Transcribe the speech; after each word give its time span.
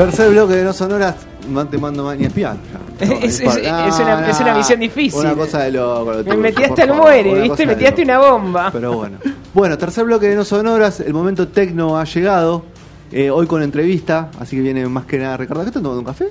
Tercer 0.00 0.30
bloque 0.30 0.54
de 0.54 0.64
No 0.64 0.72
Sonoras, 0.72 1.14
no 1.48 1.66
te 1.68 1.76
mando 1.76 2.04
más 2.04 2.16
ni 2.16 2.24
espiar. 2.24 2.56
Es, 3.00 3.10
es- 3.10 3.40
es 3.40 3.98
una, 3.98 4.28
es 4.30 4.40
una 4.40 4.54
misión 4.54 4.80
difícil. 4.80 5.20
Una 5.20 5.34
cosa 5.34 5.60
de 5.64 5.72
loco. 5.72 6.12
Me 6.26 6.36
metí 6.36 6.62
hasta 6.64 6.84
el 6.84 6.92
muere, 6.94 7.30
una 7.32 7.40
¿viste? 7.42 7.48
cosa 7.50 7.62
Me 7.66 7.68
de 7.74 7.76
tiraste 7.76 8.04
loco. 8.06 8.18
una 8.20 8.30
bomba. 8.30 8.70
Pero 8.72 8.92
bueno. 8.94 9.18
Bueno, 9.52 9.76
tercer 9.78 10.04
bloque 10.04 10.28
de 10.28 10.36
No 10.36 10.44
Sonoras, 10.44 11.00
el 11.00 11.12
momento 11.12 11.48
tecno 11.48 11.98
ha 11.98 12.04
llegado. 12.04 12.62
eh, 13.12 13.28
hoy 13.30 13.46
con 13.46 13.62
entrevista, 13.62 14.30
así 14.38 14.56
que 14.56 14.62
viene 14.62 14.86
más 14.86 15.04
que 15.04 15.18
nada 15.18 15.36
Ricardo. 15.36 15.62
¿Qué 15.62 15.68
estás 15.68 15.82
tomando 15.82 16.00
un 16.00 16.06
café? 16.06 16.28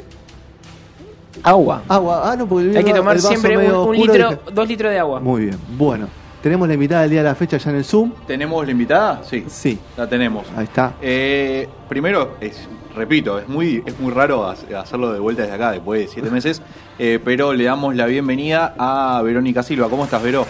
Agua. 1.43 1.83
Agua. 1.87 2.31
Ah, 2.31 2.35
no, 2.35 2.47
porque 2.47 2.69
el 2.71 2.77
Hay 2.77 2.83
que 2.83 2.93
tomar 2.93 3.19
siempre 3.19 3.55
un, 3.71 3.95
litro, 3.95 4.39
dos 4.51 4.67
litros 4.67 4.91
de 4.91 4.97
agua. 4.99 5.19
Muy 5.19 5.45
bien. 5.45 5.57
Bueno, 5.77 6.07
tenemos 6.41 6.67
la 6.67 6.73
invitada 6.73 7.01
del 7.01 7.11
día 7.11 7.21
de 7.23 7.29
la 7.29 7.35
fecha 7.35 7.57
ya 7.57 7.69
en 7.69 7.75
el 7.77 7.85
Zoom. 7.85 8.13
¿Tenemos 8.25 8.65
la 8.65 8.71
invitada? 8.71 9.21
Sí, 9.23 9.45
Sí, 9.47 9.77
la 9.97 10.07
tenemos. 10.07 10.45
ahí 10.57 10.63
está. 10.65 10.93
Eh, 11.01 11.67
primero, 11.87 12.35
es, 12.41 12.67
repito, 12.99 13.39
es 13.39 13.47
muy, 13.47 13.81
es 13.85 13.97
muy 13.97 14.11
raro 14.11 14.45
ha- 14.45 14.55
hacerlo 14.81 15.13
de 15.13 15.19
vuelta 15.19 15.43
desde 15.43 15.55
acá 15.55 15.71
después 15.71 16.01
de 16.01 16.07
siete 16.09 16.29
meses, 16.29 16.61
eh, 16.99 17.17
pero 17.23 17.53
le 17.53 17.63
damos 17.63 17.95
la 17.95 18.05
bienvenida 18.07 18.75
a 18.77 19.21
Verónica 19.23 19.63
Silva. 19.63 19.87
¿Cómo 19.89 20.03
estás, 20.03 20.21
Vero? 20.21 20.45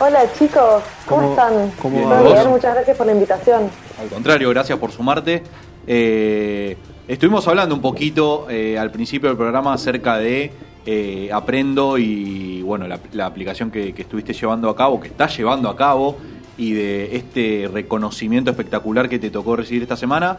Hola 0.00 0.20
chicos, 0.38 0.82
¿cómo, 1.06 1.20
¿Cómo- 1.20 1.30
están? 1.32 1.70
cómo 1.80 2.08
va 2.08 2.22
bien, 2.22 2.48
muchas 2.48 2.74
gracias 2.74 2.96
por 2.96 3.06
la 3.06 3.12
invitación. 3.12 3.70
Al 4.00 4.08
contrario, 4.08 4.48
gracias 4.50 4.78
por 4.78 4.90
sumarte. 4.90 5.42
Eh, 5.86 6.76
estuvimos 7.06 7.46
hablando 7.46 7.74
un 7.74 7.82
poquito 7.82 8.46
eh, 8.48 8.78
al 8.78 8.90
principio 8.90 9.28
del 9.28 9.36
programa 9.36 9.74
acerca 9.74 10.16
de 10.16 10.50
eh, 10.86 11.28
Aprendo 11.30 11.98
y 11.98 12.62
bueno 12.62 12.88
la, 12.88 12.98
la 13.12 13.26
aplicación 13.26 13.70
que, 13.70 13.92
que 13.92 14.02
estuviste 14.02 14.32
llevando 14.32 14.70
a 14.70 14.74
cabo, 14.74 14.98
que 14.98 15.08
estás 15.08 15.36
llevando 15.36 15.68
a 15.68 15.76
cabo, 15.76 16.16
y 16.56 16.72
de 16.72 17.16
este 17.16 17.68
reconocimiento 17.72 18.50
espectacular 18.50 19.08
que 19.10 19.18
te 19.18 19.28
tocó 19.30 19.56
recibir 19.56 19.82
esta 19.82 19.96
semana. 19.96 20.38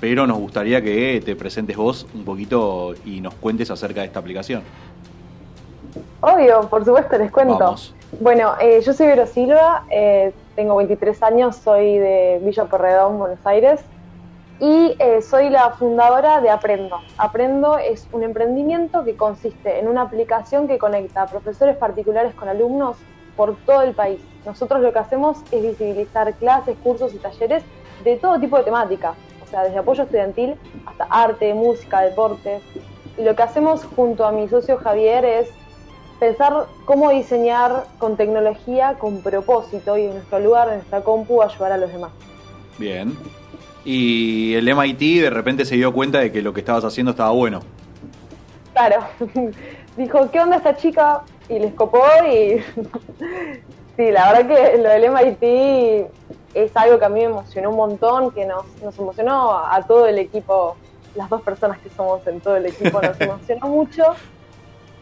Pero 0.00 0.26
nos 0.26 0.38
gustaría 0.38 0.82
que 0.82 1.22
te 1.24 1.36
presentes 1.36 1.76
vos 1.76 2.06
un 2.14 2.24
poquito 2.24 2.94
y 3.04 3.20
nos 3.20 3.34
cuentes 3.34 3.70
acerca 3.70 4.00
de 4.00 4.06
esta 4.06 4.18
aplicación. 4.18 4.62
Obvio, 6.20 6.68
por 6.68 6.84
supuesto, 6.84 7.18
les 7.18 7.30
cuento. 7.30 7.58
Vamos. 7.58 7.94
Bueno, 8.20 8.54
eh, 8.60 8.80
yo 8.80 8.92
soy 8.92 9.08
Vero 9.08 9.26
Silva, 9.26 9.84
eh, 9.90 10.32
tengo 10.54 10.76
23 10.76 11.22
años, 11.22 11.56
soy 11.56 11.98
de 11.98 12.40
Villa 12.42 12.64
Porredón, 12.66 13.18
Buenos 13.18 13.44
Aires, 13.44 13.80
y 14.60 14.94
eh, 14.98 15.20
soy 15.20 15.50
la 15.50 15.70
fundadora 15.70 16.40
de 16.40 16.48
Aprendo. 16.48 17.00
Aprendo 17.18 17.76
es 17.76 18.06
un 18.12 18.22
emprendimiento 18.22 19.04
que 19.04 19.16
consiste 19.16 19.80
en 19.80 19.88
una 19.88 20.02
aplicación 20.02 20.68
que 20.68 20.78
conecta 20.78 21.22
a 21.22 21.26
profesores 21.26 21.76
particulares 21.76 22.34
con 22.34 22.48
alumnos 22.48 22.96
por 23.36 23.56
todo 23.66 23.82
el 23.82 23.94
país. 23.94 24.20
Nosotros 24.46 24.80
lo 24.80 24.92
que 24.92 24.98
hacemos 24.98 25.38
es 25.50 25.62
visibilizar 25.62 26.32
clases, 26.34 26.76
cursos 26.82 27.12
y 27.14 27.18
talleres 27.18 27.64
de 28.04 28.16
todo 28.16 28.38
tipo 28.38 28.56
de 28.56 28.64
temática, 28.64 29.14
o 29.44 29.50
sea, 29.50 29.62
desde 29.64 29.78
apoyo 29.78 30.04
estudiantil 30.04 30.54
hasta 30.86 31.04
arte, 31.04 31.54
música, 31.54 32.00
deportes. 32.00 32.62
Y 33.18 33.22
lo 33.22 33.36
que 33.36 33.42
hacemos 33.42 33.84
junto 33.96 34.24
a 34.24 34.32
mi 34.32 34.48
socio 34.48 34.78
Javier 34.78 35.24
es 35.24 35.48
pensar 36.18 36.66
cómo 36.84 37.10
diseñar 37.10 37.84
con 37.98 38.16
tecnología, 38.16 38.94
con 38.98 39.22
propósito 39.22 39.98
y 39.98 40.04
en 40.04 40.14
nuestro 40.14 40.40
lugar, 40.40 40.68
en 40.68 40.74
nuestra 40.76 41.02
compu, 41.02 41.42
ayudar 41.42 41.72
a 41.72 41.78
los 41.78 41.92
demás. 41.92 42.10
Bien. 42.78 43.16
Y 43.84 44.54
el 44.54 44.74
MIT 44.74 45.22
de 45.22 45.30
repente 45.30 45.64
se 45.64 45.76
dio 45.76 45.92
cuenta 45.92 46.18
de 46.20 46.32
que 46.32 46.40
lo 46.40 46.54
que 46.54 46.60
estabas 46.60 46.84
haciendo 46.84 47.10
estaba 47.10 47.30
bueno. 47.30 47.60
Claro, 48.72 49.04
dijo, 49.96 50.30
¿qué 50.30 50.40
onda 50.40 50.56
esta 50.56 50.76
chica? 50.76 51.22
Y 51.48 51.58
les 51.58 51.74
copó 51.74 52.02
y 52.26 52.58
sí, 53.96 54.10
la 54.10 54.32
verdad 54.32 54.48
que 54.48 54.78
lo 54.78 54.88
del 54.88 55.10
MIT 55.10 56.10
es 56.54 56.76
algo 56.76 56.98
que 56.98 57.04
a 57.04 57.08
mí 57.08 57.20
me 57.20 57.26
emocionó 57.26 57.70
un 57.70 57.76
montón, 57.76 58.30
que 58.32 58.46
nos, 58.46 58.64
nos 58.80 58.98
emocionó 58.98 59.52
a, 59.52 59.74
a 59.76 59.86
todo 59.86 60.06
el 60.06 60.18
equipo, 60.18 60.76
las 61.14 61.28
dos 61.28 61.42
personas 61.42 61.80
que 61.80 61.90
somos 61.90 62.26
en 62.26 62.40
todo 62.40 62.56
el 62.56 62.66
equipo, 62.66 63.00
nos 63.02 63.20
emocionó 63.20 63.66
mucho 63.68 64.04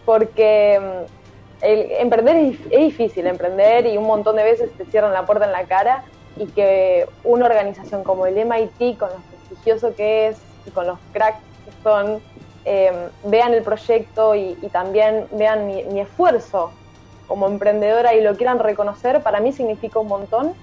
porque 0.05 0.81
mm, 0.81 1.65
el, 1.65 1.91
emprender 1.93 2.37
es, 2.37 2.43
dif- 2.61 2.69
es 2.71 2.81
difícil, 2.81 3.27
emprender 3.27 3.87
y 3.87 3.97
un 3.97 4.05
montón 4.05 4.37
de 4.37 4.45
veces 4.45 4.77
te 4.77 4.85
cierran 4.87 5.13
la 5.13 5.27
puerta 5.27 5.45
en 5.45 5.53
la 5.53 5.67
cara 5.67 6.05
y 6.37 6.47
que 6.49 7.07
una 7.23 7.47
organización 7.47 8.03
como 8.05 8.27
el 8.27 8.37
MIT, 8.39 8.99
con 8.99 9.11
lo 9.11 9.23
prestigioso 9.29 9.95
que 9.95 10.29
es 10.29 10.43
y 10.65 10.71
con 10.71 10.87
los 10.87 10.99
cracks 11.13 11.45
que 11.65 11.73
son, 11.83 12.23
eh, 12.65 13.11
vean 13.25 13.55
el 13.55 13.63
proyecto 13.63 14.35
y, 14.35 14.59
y 14.63 14.69
también 14.71 15.29
vean 15.33 15.67
mi, 15.67 15.85
mi 15.85 16.01
esfuerzo 16.01 16.73
como 17.27 17.47
emprendedora 17.47 18.15
y 18.15 18.21
lo 18.23 18.37
quieran 18.37 18.59
reconocer, 18.59 19.23
para 19.23 19.41
mí 19.41 19.53
significa 19.53 20.01
un 20.01 20.09
montón. 20.09 20.55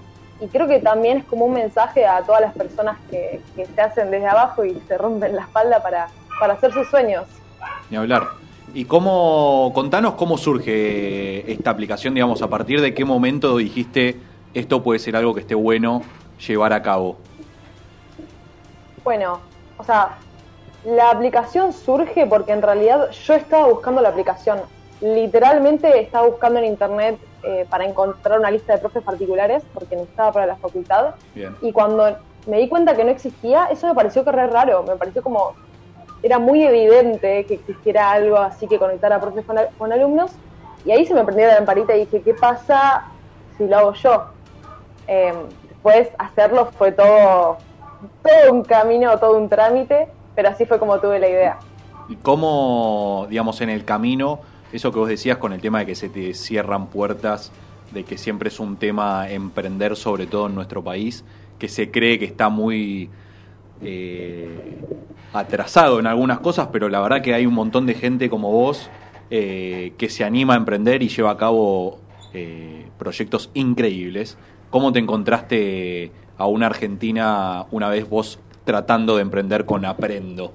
Y 0.42 0.48
creo 0.48 0.68
que 0.68 0.80
también 0.80 1.18
es 1.18 1.26
como 1.26 1.46
un 1.46 1.54
mensaje 1.54 2.06
a 2.06 2.22
todas 2.22 2.42
las 2.42 2.54
personas 2.54 2.98
que, 3.10 3.42
que 3.56 3.66
se 3.66 3.82
hacen 3.82 4.10
desde 4.12 4.28
abajo 4.28 4.64
y 4.64 4.82
se 4.88 4.98
rompen 4.98 5.36
la 5.36 5.42
espalda 5.42 5.84
para, 5.84 6.08
para 6.40 6.54
hacer 6.54 6.72
sus 6.72 6.88
sueños. 6.90 7.26
Ni 7.90 7.98
hablar. 7.98 8.24
¿Y 8.74 8.86
cómo, 8.86 9.72
contanos 9.74 10.14
cómo 10.14 10.38
surge 10.38 11.52
esta 11.52 11.72
aplicación, 11.72 12.14
digamos, 12.14 12.42
a 12.42 12.50
partir 12.50 12.82
de 12.82 12.94
qué 12.94 13.04
momento 13.04 13.58
dijiste 13.58 14.18
esto 14.54 14.82
puede 14.84 15.00
ser 15.00 15.16
algo 15.16 15.34
que 15.34 15.42
esté 15.42 15.56
bueno 15.56 16.02
llevar 16.48 16.74
a 16.74 16.82
cabo? 16.82 17.18
Bueno, 19.04 19.40
o 19.78 19.84
sea, 19.84 20.18
la 20.86 21.10
aplicación 21.10 21.74
surge 21.74 22.26
porque 22.26 22.52
en 22.52 22.62
realidad 22.62 23.10
yo 23.12 23.34
estaba 23.34 23.68
buscando 23.68 24.02
la 24.02 24.10
aplicación. 24.10 24.60
Literalmente 25.02 26.00
estaba 26.00 26.28
buscando 26.28 26.60
en 26.60 26.66
internet 26.66 27.18
eh, 27.44 27.66
para 27.70 27.86
encontrar 27.86 28.40
una 28.40 28.52
lista 28.52 28.74
de 28.74 28.80
profes 28.80 29.04
particulares 29.04 29.64
porque 29.74 29.96
necesitaba 29.96 30.32
para 30.32 30.46
la 30.46 30.56
facultad. 30.58 31.16
Bien. 31.34 31.56
Y 31.62 31.72
cuando 31.72 32.18
me 32.48 32.58
di 32.58 32.68
cuenta 32.70 32.96
que 32.96 33.04
no 33.04 33.12
existía, 33.12 33.66
eso 33.68 33.88
me 33.88 33.96
pareció 33.96 34.24
que 34.24 34.32
re 34.32 34.48
raro. 34.48 34.84
Me 34.84 34.96
pareció 34.96 35.22
como. 35.22 35.54
Era 36.22 36.38
muy 36.38 36.64
evidente 36.64 37.46
que 37.46 37.54
existiera 37.56 38.12
algo 38.12 38.38
así 38.38 38.68
que 38.68 38.78
conectara 38.78 39.16
a 39.16 39.22
profes 39.22 39.46
con, 39.46 39.58
al- 39.58 39.70
con 39.78 39.92
alumnos. 39.94 40.32
Y 40.86 40.92
ahí 40.92 41.06
se 41.06 41.14
me 41.14 41.24
prendió 41.24 41.48
la 41.48 41.56
lamparita 41.56 41.96
y 41.96 42.02
dije, 42.02 42.22
¿qué 42.22 42.34
pasa 42.34 43.06
si 43.58 43.66
lo 43.68 43.78
hago 43.78 43.94
yo? 43.94 44.26
Eh, 45.08 45.34
después 45.70 46.10
hacerlo 46.18 46.68
fue 46.78 46.92
todo, 46.92 47.58
todo 48.24 48.52
un 48.54 48.64
camino, 48.64 49.18
todo 49.18 49.38
un 49.38 49.50
trámite, 49.50 50.08
pero 50.36 50.50
así 50.50 50.66
fue 50.66 50.78
como 50.80 51.00
tuve 51.00 51.20
la 51.20 51.28
idea. 51.30 51.58
¿Y 52.10 52.16
cómo, 52.16 53.28
digamos, 53.30 53.62
en 53.62 53.70
el 53.70 53.86
camino, 53.86 54.40
eso 54.72 54.92
que 54.92 55.00
vos 55.00 55.10
decías 55.10 55.38
con 55.38 55.54
el 55.54 55.62
tema 55.62 55.80
de 55.80 55.86
que 55.86 55.96
se 55.96 56.10
te 56.10 56.34
cierran 56.34 56.88
puertas, 56.88 57.52
de 57.92 58.04
que 58.04 58.18
siempre 58.18 58.50
es 58.50 58.60
un 58.60 58.78
tema 58.78 59.30
emprender, 59.30 59.96
sobre 59.96 60.28
todo 60.28 60.48
en 60.48 60.56
nuestro 60.56 60.84
país, 60.84 61.24
que 61.58 61.68
se 61.68 61.92
cree 61.92 62.20
que 62.20 62.26
está 62.26 62.50
muy 62.50 63.10
eh, 63.82 64.78
atrasado 65.34 66.00
en 66.00 66.08
algunas 66.08 66.40
cosas, 66.40 66.70
pero 66.72 66.90
la 66.90 67.00
verdad 67.00 67.22
que 67.22 67.34
hay 67.34 67.46
un 67.46 67.54
montón 67.54 67.86
de 67.86 67.94
gente 67.94 68.30
como 68.30 68.52
vos 68.52 68.90
eh, 69.32 69.94
que 69.98 70.10
se 70.10 70.24
anima 70.24 70.54
a 70.54 70.58
emprender 70.58 71.04
y 71.04 71.10
lleva 71.10 71.32
a 71.32 71.38
cabo 71.38 72.00
eh, 72.34 72.88
proyectos 72.98 73.50
increíbles. 73.54 74.38
¿Cómo 74.70 74.92
te 74.92 75.00
encontraste 75.00 76.12
a 76.38 76.46
una 76.46 76.68
Argentina 76.68 77.66
una 77.72 77.90
vez 77.90 78.10
vos 78.10 78.40
tratando 78.66 79.16
de 79.16 79.24
emprender 79.24 79.66
con 79.66 79.86
Aprendo? 79.86 80.54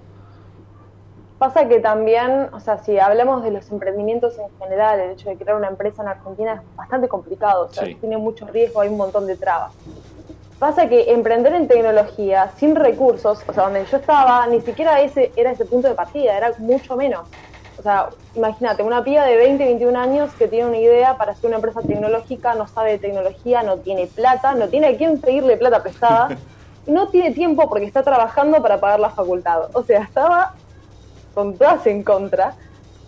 Pasa 1.45 1.69
que 1.69 1.79
también, 1.79 2.49
o 2.55 2.61
sea, 2.61 2.79
si 2.79 2.99
hablamos 2.99 3.43
de 3.43 3.51
los 3.51 3.71
emprendimientos 3.71 4.39
en 4.39 4.49
general, 4.59 4.99
el 4.99 5.11
hecho 5.11 5.29
de 5.29 5.37
crear 5.37 5.59
una 5.59 5.69
empresa 5.69 6.01
en 6.01 6.09
Argentina 6.09 6.55
es 6.55 6.75
bastante 6.75 7.07
complicado, 7.07 7.67
o 7.67 7.69
sea, 7.69 7.85
Sí. 7.85 7.97
tiene 7.97 8.17
mucho 8.17 8.47
riesgo, 8.47 8.81
hay 8.81 8.89
un 8.89 8.97
montón 8.97 9.27
de 9.27 9.37
trabas. 9.37 9.75
Pasa 10.59 10.89
que 10.89 11.13
emprender 11.13 11.53
en 11.53 11.69
tecnología 11.69 12.51
sin 12.57 12.75
recursos, 12.75 13.45
o 13.47 13.53
sea, 13.53 13.65
donde 13.65 13.85
yo 13.85 13.99
estaba, 13.99 14.47
ni 14.47 14.63
siquiera 14.63 15.03
ese 15.03 15.35
era 15.37 15.51
ese 15.51 15.67
punto 15.67 15.87
de 15.87 15.95
partida, 15.95 16.35
era 16.35 16.51
mucho 16.57 16.97
menos. 16.97 17.29
O 17.79 17.83
sea, 17.83 18.09
imagínate, 18.35 18.83
una 18.83 19.05
piba 19.05 19.27
de 19.27 19.37
20, 19.37 19.67
21 19.67 19.97
años 19.97 20.35
que 20.37 20.49
tiene 20.49 20.67
una 20.67 20.79
idea 20.79 21.19
para 21.19 21.33
hacer 21.33 21.49
una 21.49 21.57
empresa 21.57 21.83
tecnológica, 21.83 22.55
no 22.55 22.67
sabe 22.69 22.93
de 22.93 22.99
tecnología, 23.01 23.63
no 23.63 23.77
tiene 23.81 24.07
plata, 24.07 24.55
no 24.55 24.71
tiene 24.71 24.87
a 24.87 24.97
quién 24.97 25.21
pedirle 25.21 25.59
plata 25.59 25.83
prestada, 25.83 26.29
no 26.87 27.09
tiene 27.09 27.33
tiempo 27.33 27.69
porque 27.69 27.85
está 27.85 28.03
trabajando 28.03 28.63
para 28.63 28.81
pagar 28.81 28.99
la 28.99 29.11
facultad. 29.11 29.65
O 29.75 29.83
sea, 29.83 30.01
estaba 30.01 30.55
con 31.35 31.57
todas 31.57 31.87
en 31.87 32.03
contra. 32.03 32.55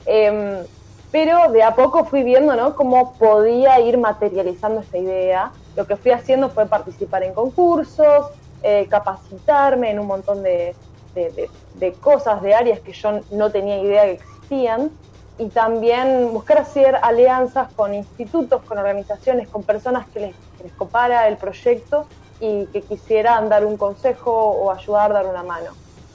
Em, 0.05 0.65
pero 1.11 1.51
de 1.51 1.63
a 1.63 1.75
poco 1.75 2.05
fui 2.05 2.23
viendo 2.23 2.55
¿no? 2.57 2.75
cómo 2.75 3.15
podía 3.15 3.81
ir 3.81 3.97
materializando 3.97 4.81
esta 4.81 4.99
idea. 4.99 5.53
Lo 5.77 5.87
que 5.87 5.97
fui 5.97 6.11
haciendo 6.11 6.51
fue 6.51 6.67
participar 6.67 7.23
en 7.23 7.33
concursos, 7.33 8.31
eh, 8.63 8.87
capacitarme 8.91 9.91
en 9.91 9.99
un 9.99 10.07
montón 10.07 10.43
de, 10.43 10.75
de, 11.15 11.93
cosas, 12.01 12.43
de 12.43 12.55
áreas 12.55 12.81
que 12.81 12.93
yo 12.93 13.21
no 13.31 13.51
tenía 13.51 13.79
idea 13.79 14.05
que 14.05 14.13
existían, 14.13 14.91
y 15.39 15.49
también 15.49 16.33
buscar 16.33 16.59
hacer 16.59 16.97
alianzas 17.03 17.73
con 17.75 17.95
institutos, 17.95 18.63
con 18.63 18.79
organizaciones, 18.79 19.49
con 19.49 19.63
personas 19.63 20.07
que 20.09 20.21
les, 20.21 20.35
les 20.63 20.73
copara 20.73 21.29
el 21.29 21.37
proyecto 21.37 22.07
y 22.41 22.67
que 22.67 22.83
quisieran 22.83 23.49
dar 23.49 23.65
un 23.65 23.77
consejo 23.77 24.33
o 24.33 24.71
ayudar, 24.71 25.13
dar 25.13 25.27
una 25.27 25.43
mano. 25.43 25.71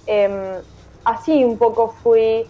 Em, 0.07 0.55
así 1.03 1.44
un 1.44 1.57
poco 1.57 1.95
fui 2.03 2.48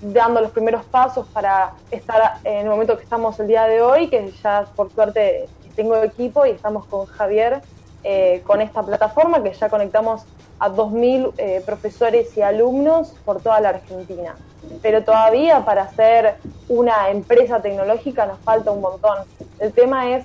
dando 0.00 0.40
los 0.40 0.50
primeros 0.52 0.84
pasos 0.84 1.26
para 1.28 1.72
estar 1.90 2.38
en 2.44 2.58
el 2.58 2.68
momento 2.68 2.96
que 2.96 3.02
estamos 3.02 3.38
el 3.40 3.48
día 3.48 3.64
de 3.64 3.82
hoy, 3.82 4.08
que 4.08 4.30
ya 4.42 4.66
por 4.76 4.92
suerte 4.92 5.48
tengo 5.74 5.96
equipo 5.96 6.46
y 6.46 6.50
estamos 6.50 6.86
con 6.86 7.06
Javier 7.06 7.62
eh, 8.04 8.42
con 8.46 8.60
esta 8.60 8.82
plataforma 8.82 9.42
que 9.42 9.52
ya 9.52 9.68
conectamos 9.68 10.22
a 10.60 10.70
2.000 10.70 11.34
eh, 11.36 11.62
profesores 11.64 12.36
y 12.36 12.42
alumnos 12.42 13.14
por 13.24 13.40
toda 13.40 13.60
la 13.60 13.70
Argentina. 13.70 14.36
Pero 14.82 15.04
todavía 15.04 15.64
para 15.64 15.88
ser 15.92 16.36
una 16.68 17.10
empresa 17.10 17.60
tecnológica 17.60 18.26
nos 18.26 18.38
falta 18.40 18.70
un 18.70 18.80
montón. 18.80 19.18
El 19.58 19.72
tema 19.72 20.10
es 20.10 20.24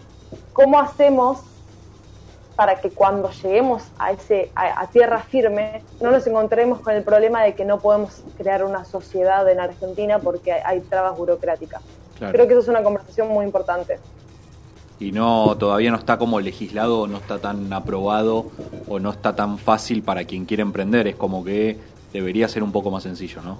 cómo 0.54 0.80
hacemos 0.80 1.40
para 2.56 2.80
que 2.80 2.90
cuando 2.92 3.32
lleguemos 3.32 3.84
a, 3.98 4.12
ese, 4.12 4.52
a, 4.56 4.86
tierra 4.88 5.20
firme 5.20 5.82
no 6.02 6.12
nos 6.12 6.26
encontremos 6.28 6.80
con 6.80 6.94
el 6.94 7.04
problema 7.04 7.44
de 7.44 7.56
que 7.56 7.66
no 7.66 7.80
podemos 7.80 8.24
crear 8.38 8.64
una 8.64 8.86
sociedad 8.86 9.50
en 9.50 9.60
Argentina 9.60 10.20
porque 10.20 10.54
hay, 10.54 10.82
trabas 10.82 11.18
burocráticas. 11.18 11.82
Creo 12.20 12.48
que 12.48 12.54
eso 12.54 12.62
es 12.62 12.68
una 12.68 12.84
conversación 12.84 13.28
muy 13.28 13.46
importante. 13.46 14.00
Y 15.00 15.12
no, 15.12 15.58
todavía 15.58 15.92
no 15.92 15.98
está 15.98 16.18
como 16.18 16.40
legislado, 16.40 17.08
no 17.08 17.18
está 17.18 17.40
tan 17.40 17.74
aprobado 17.74 18.46
o 18.88 19.00
no 19.00 19.10
está 19.10 19.36
tan 19.36 19.58
fácil 19.58 20.04
para 20.04 20.24
quien 20.24 20.46
quiere 20.46 20.62
emprender. 20.62 21.08
Es 21.08 21.16
como 21.16 21.44
que 21.44 21.78
debería 22.14 22.48
ser 22.48 22.64
un 22.64 22.72
poco 22.72 22.92
más 22.92 23.04
sencillo, 23.04 23.42
¿no? 23.42 23.58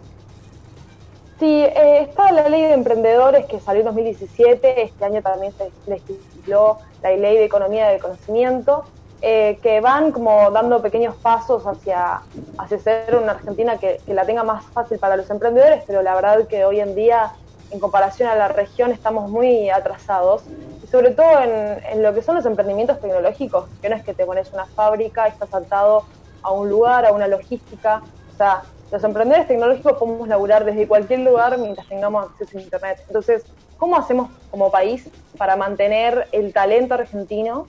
Sí, 1.44 1.62
eh, 1.62 2.08
está 2.08 2.32
la 2.32 2.48
ley 2.48 2.62
de 2.62 2.72
emprendedores 2.72 3.46
que 3.48 3.60
salió 3.60 3.82
en 3.82 3.88
2017, 3.88 4.82
este 4.82 5.04
año 5.04 5.22
también 5.22 5.52
se 5.52 5.74
legisló 5.88 6.78
la 7.02 7.10
ley 7.10 7.36
de 7.36 7.44
economía 7.44 7.90
del 7.90 8.00
conocimiento, 8.00 8.86
eh, 9.20 9.60
que 9.62 9.82
van 9.82 10.14
como 10.14 10.52
dando 10.52 10.82
pequeños 10.82 11.18
pasos 11.18 11.66
hacia, 11.66 12.22
hacia 12.58 12.80
ser 12.80 13.18
una 13.18 13.34
Argentina 13.34 13.78
que, 13.78 14.00
la 14.08 14.26
tenga 14.26 14.46
más 14.46 14.64
fácil 14.72 15.00
para 15.00 15.18
los 15.18 15.30
emprendedores, 15.30 15.84
pero 15.86 16.02
la 16.02 16.16
verdad 16.16 16.48
que 16.48 16.64
hoy 16.64 16.80
en 16.80 16.96
día, 16.96 17.34
en 17.72 17.80
comparación 17.82 18.30
a 18.30 18.36
la 18.36 18.48
región, 18.48 18.94
estamos 18.94 19.30
muy 19.30 19.70
atrasados, 19.70 20.44
y 20.82 20.88
sobre 20.88 21.12
todo 21.12 21.42
en, 21.42 21.84
en 21.92 22.04
lo 22.04 22.14
que 22.14 22.22
son 22.22 22.36
los 22.36 22.46
emprendimientos 22.46 23.02
tecnológicos, 23.02 23.66
que 23.82 23.90
no 23.90 23.98
es 23.98 24.04
que 24.06 24.14
te 24.14 24.26
pones 24.26 24.54
una 24.54 24.66
fábrica, 24.68 25.28
estás 25.28 25.54
atado 25.54 26.06
a 26.42 26.54
un 26.54 26.70
lugar, 26.70 27.06
a 27.06 27.12
una 27.12 27.28
logística, 27.28 28.02
o 28.34 28.38
sea, 28.38 28.64
los 28.94 29.04
emprendedores 29.04 29.48
tecnológicos 29.48 29.94
podemos 29.94 30.28
laburar 30.28 30.66
desde 30.66 30.88
cualquier 30.88 31.22
lugar 31.22 31.58
mientras 31.58 31.88
tengamos 31.88 32.30
acceso 32.30 32.60
a 32.60 32.62
Internet. 32.62 33.00
Entonces, 33.08 33.44
¿cómo 33.78 33.98
hacemos 33.98 34.30
como 34.52 34.70
país 34.70 35.10
para 35.36 35.56
mantener 35.56 36.28
el 36.32 36.54
talento 36.54 36.94
argentino 36.94 37.66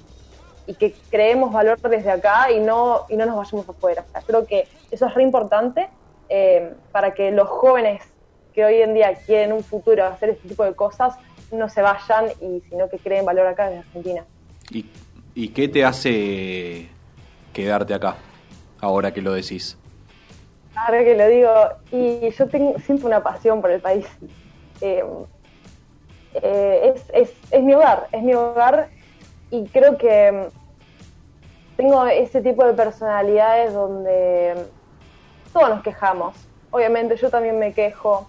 y 0.66 0.74
que 0.74 0.94
creemos 1.10 1.50
valor 1.50 1.80
desde 1.80 2.10
acá 2.10 2.50
y 2.52 2.60
no, 2.60 3.06
y 3.08 3.16
no 3.16 3.24
nos 3.24 3.36
vayamos 3.36 3.66
afuera? 3.66 4.04
creo 4.26 4.44
que 4.46 4.68
eso 4.90 5.06
es 5.06 5.14
re 5.14 5.22
importante 5.22 5.88
eh, 6.28 6.74
para 6.92 7.14
que 7.14 7.30
los 7.30 7.48
jóvenes 7.48 8.02
que 8.52 8.62
hoy 8.62 8.82
en 8.82 8.92
día 8.92 9.14
quieren 9.14 9.54
un 9.54 9.64
futuro 9.64 10.04
hacer 10.04 10.28
este 10.28 10.46
tipo 10.46 10.62
de 10.62 10.74
cosas 10.74 11.14
no 11.50 11.70
se 11.70 11.80
vayan 11.80 12.26
y 12.42 12.60
sino 12.68 12.90
que 12.90 12.98
creen 12.98 13.24
valor 13.24 13.46
acá 13.46 13.72
en 13.72 13.78
Argentina. 13.78 14.24
¿Y, 14.70 14.84
¿Y 15.34 15.48
qué 15.48 15.68
te 15.68 15.86
hace 15.86 16.90
quedarte 17.54 17.94
acá 17.94 18.16
ahora 18.78 19.14
que 19.14 19.22
lo 19.22 19.32
decís? 19.32 19.78
Ahora 20.76 21.04
que 21.04 21.16
lo 21.16 21.28
digo, 21.28 21.52
y 21.92 22.30
yo 22.30 22.48
tengo, 22.48 22.78
siento 22.80 23.06
una 23.06 23.22
pasión 23.22 23.60
por 23.60 23.70
el 23.70 23.80
país. 23.80 24.06
Eh, 24.80 25.04
eh, 26.34 26.94
es, 27.12 27.32
es, 27.50 27.62
mi 27.62 27.74
hogar, 27.74 28.08
es 28.10 28.22
mi 28.22 28.34
hogar 28.34 28.88
y 29.50 29.66
creo 29.68 29.96
que 29.96 30.48
tengo 31.76 32.06
ese 32.06 32.42
tipo 32.42 32.64
de 32.64 32.72
personalidades 32.72 33.72
donde 33.72 34.54
todos 35.52 35.68
nos 35.68 35.82
quejamos. 35.82 36.34
Obviamente 36.72 37.16
yo 37.16 37.30
también 37.30 37.58
me 37.58 37.72
quejo, 37.72 38.28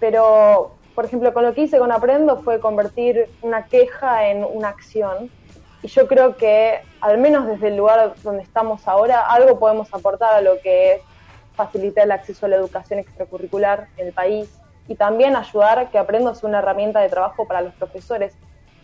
pero 0.00 0.72
por 0.96 1.04
ejemplo 1.04 1.32
con 1.32 1.44
lo 1.44 1.54
que 1.54 1.62
hice 1.62 1.78
con 1.78 1.92
Aprendo 1.92 2.38
fue 2.38 2.58
convertir 2.58 3.30
una 3.42 3.66
queja 3.66 4.28
en 4.28 4.44
una 4.44 4.68
acción. 4.68 5.30
Y 5.82 5.88
yo 5.88 6.08
creo 6.08 6.36
que 6.36 6.80
al 7.00 7.18
menos 7.18 7.46
desde 7.46 7.68
el 7.68 7.76
lugar 7.76 8.14
donde 8.24 8.42
estamos 8.42 8.88
ahora, 8.88 9.20
algo 9.20 9.60
podemos 9.60 9.92
aportar 9.94 10.34
a 10.34 10.40
lo 10.40 10.60
que 10.62 10.94
es 10.94 11.02
facilitar 11.56 12.04
el 12.04 12.12
acceso 12.12 12.46
a 12.46 12.48
la 12.48 12.56
educación 12.56 13.00
extracurricular 13.00 13.88
en 13.96 14.08
el 14.08 14.12
país 14.12 14.48
y 14.88 14.94
también 14.94 15.34
ayudar 15.34 15.78
a 15.78 15.90
que 15.90 15.98
Aprendo 15.98 16.30
a 16.30 16.34
ser 16.34 16.48
una 16.48 16.58
herramienta 16.58 17.00
de 17.00 17.08
trabajo 17.08 17.46
para 17.46 17.62
los 17.62 17.74
profesores. 17.74 18.34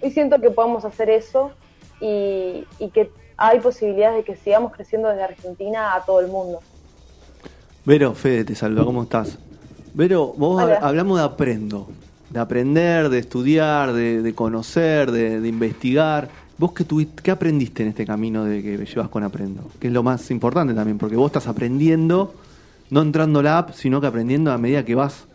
Hoy 0.02 0.10
siento 0.10 0.40
que 0.40 0.50
podemos 0.50 0.84
hacer 0.84 1.10
eso 1.10 1.52
y, 2.00 2.66
que 2.92 3.10
hay 3.36 3.60
posibilidades 3.60 4.16
de 4.16 4.24
que 4.24 4.36
sigamos 4.36 4.72
creciendo 4.72 5.08
desde 5.08 5.22
Argentina 5.22 5.94
a 5.94 6.04
todo 6.04 6.20
el 6.20 6.26
mundo. 6.26 6.60
Vero, 7.84 8.14
Fede, 8.14 8.44
te 8.44 8.54
saluda, 8.54 8.84
¿cómo 8.84 9.04
estás? 9.04 9.38
Vero, 9.94 10.34
vos 10.36 10.60
hablamos 10.80 11.18
de 11.18 11.24
aprendo, 11.24 11.88
de 12.30 12.40
aprender, 12.40 13.08
de 13.08 13.18
estudiar, 13.18 13.92
de, 13.92 14.32
conocer, 14.34 15.12
de, 15.12 15.46
investigar. 15.46 16.28
¿Vos 16.58 16.72
qué, 16.72 16.84
qué 17.22 17.30
aprendiste 17.30 17.82
en 17.82 17.90
este 17.90 18.04
camino 18.04 18.44
de 18.44 18.62
que 18.62 18.76
llevas 18.78 19.08
con 19.08 19.22
Aprendo? 19.22 19.68
Que 19.78 19.88
es 19.88 19.92
lo 19.92 20.02
más 20.02 20.30
importante 20.30 20.74
también, 20.74 20.98
porque 20.98 21.16
vos 21.16 21.26
estás 21.26 21.46
aprendiendo 21.46 22.34
no 22.92 23.00
entrando 23.00 23.42
la 23.42 23.56
app, 23.56 23.70
sino 23.70 24.02
que 24.02 24.06
aprendiendo 24.06 24.52
a 24.52 24.58
medida 24.58 24.84
que 24.84 24.94
vas 24.94 25.26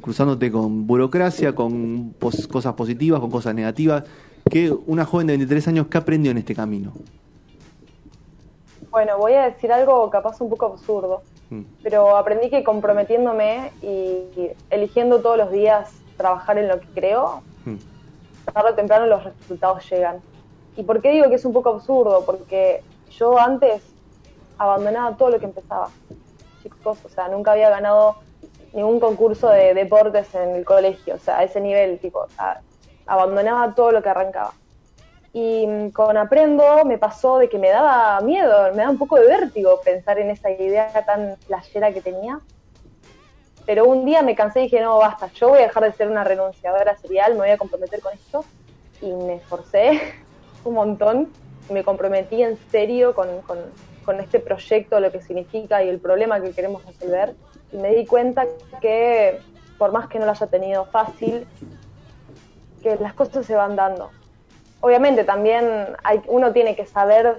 cruzándote 0.00 0.50
con 0.50 0.84
burocracia, 0.88 1.54
con 1.54 2.12
cosas 2.50 2.74
positivas, 2.74 3.20
con 3.20 3.30
cosas 3.30 3.54
negativas. 3.54 4.02
que 4.50 4.68
una 4.88 5.04
joven 5.04 5.28
de 5.28 5.34
23 5.34 5.68
años, 5.68 5.86
¿qué 5.86 5.98
aprendió 5.98 6.32
en 6.32 6.38
este 6.38 6.56
camino? 6.56 6.92
Bueno, 8.90 9.16
voy 9.16 9.34
a 9.34 9.44
decir 9.44 9.70
algo 9.70 10.10
capaz 10.10 10.40
un 10.40 10.50
poco 10.50 10.66
absurdo, 10.66 11.22
mm. 11.50 11.60
pero 11.84 12.16
aprendí 12.16 12.50
que 12.50 12.64
comprometiéndome 12.64 13.70
y 13.80 14.50
eligiendo 14.68 15.20
todos 15.20 15.38
los 15.38 15.52
días 15.52 15.92
trabajar 16.16 16.58
en 16.58 16.66
lo 16.66 16.80
que 16.80 16.88
creo, 16.88 17.42
mm. 17.64 17.76
tarde 18.52 18.70
o 18.72 18.74
temprano 18.74 19.06
los 19.06 19.22
resultados 19.22 19.88
llegan. 19.88 20.16
¿Y 20.76 20.82
por 20.82 21.00
qué 21.00 21.12
digo 21.12 21.28
que 21.28 21.36
es 21.36 21.44
un 21.44 21.52
poco 21.52 21.70
absurdo? 21.70 22.24
Porque 22.26 22.82
yo 23.16 23.38
antes 23.38 23.82
abandonaba 24.58 25.16
todo 25.16 25.30
lo 25.30 25.38
que 25.38 25.46
empezaba 25.46 25.88
chicos, 26.62 26.98
o 27.04 27.08
sea, 27.08 27.28
nunca 27.28 27.52
había 27.52 27.70
ganado 27.70 28.16
ningún 28.72 29.00
concurso 29.00 29.48
de 29.48 29.74
deportes 29.74 30.34
en 30.34 30.56
el 30.56 30.64
colegio, 30.64 31.16
o 31.16 31.18
sea, 31.18 31.38
a 31.38 31.44
ese 31.44 31.60
nivel, 31.60 31.98
tipo, 31.98 32.26
abandonaba 33.06 33.74
todo 33.74 33.92
lo 33.92 34.02
que 34.02 34.08
arrancaba. 34.08 34.54
Y 35.32 35.66
mm, 35.66 35.90
con 35.90 36.16
Aprendo 36.16 36.84
me 36.84 36.98
pasó 36.98 37.38
de 37.38 37.48
que 37.48 37.58
me 37.58 37.70
daba 37.70 38.20
miedo, 38.20 38.70
me 38.72 38.78
daba 38.78 38.90
un 38.90 38.98
poco 38.98 39.16
de 39.16 39.26
vértigo 39.26 39.80
pensar 39.84 40.18
en 40.18 40.30
esa 40.30 40.50
idea 40.50 40.90
tan 41.06 41.36
flashera 41.46 41.92
que 41.92 42.00
tenía. 42.00 42.40
Pero 43.64 43.84
un 43.84 44.04
día 44.04 44.22
me 44.22 44.34
cansé 44.34 44.60
y 44.60 44.62
dije, 44.64 44.80
no, 44.80 44.98
basta, 44.98 45.28
yo 45.34 45.48
voy 45.48 45.60
a 45.60 45.62
dejar 45.62 45.84
de 45.84 45.92
ser 45.92 46.08
una 46.08 46.24
renunciadora 46.24 46.96
serial, 46.96 47.32
me 47.32 47.40
voy 47.40 47.50
a 47.50 47.58
comprometer 47.58 48.00
con 48.00 48.12
esto. 48.12 48.44
Y 49.00 49.12
me 49.12 49.36
esforcé 49.36 50.00
un 50.64 50.74
montón, 50.74 51.32
me 51.70 51.84
comprometí 51.84 52.42
en 52.42 52.58
serio 52.70 53.14
con 53.14 53.28
con 54.02 54.20
este 54.20 54.40
proyecto, 54.40 55.00
lo 55.00 55.10
que 55.10 55.22
significa 55.22 55.82
y 55.82 55.88
el 55.88 55.98
problema 55.98 56.40
que 56.40 56.52
queremos 56.52 56.84
resolver. 56.84 57.34
Me 57.72 57.94
di 57.94 58.06
cuenta 58.06 58.46
que, 58.80 59.40
por 59.78 59.92
más 59.92 60.08
que 60.08 60.18
no 60.18 60.26
lo 60.26 60.32
haya 60.32 60.46
tenido 60.46 60.84
fácil, 60.86 61.46
que 62.82 62.96
las 62.96 63.14
cosas 63.14 63.46
se 63.46 63.54
van 63.54 63.76
dando. 63.76 64.10
Obviamente 64.80 65.24
también 65.24 65.96
hay, 66.02 66.20
uno 66.26 66.52
tiene 66.52 66.74
que 66.74 66.86
saber, 66.86 67.36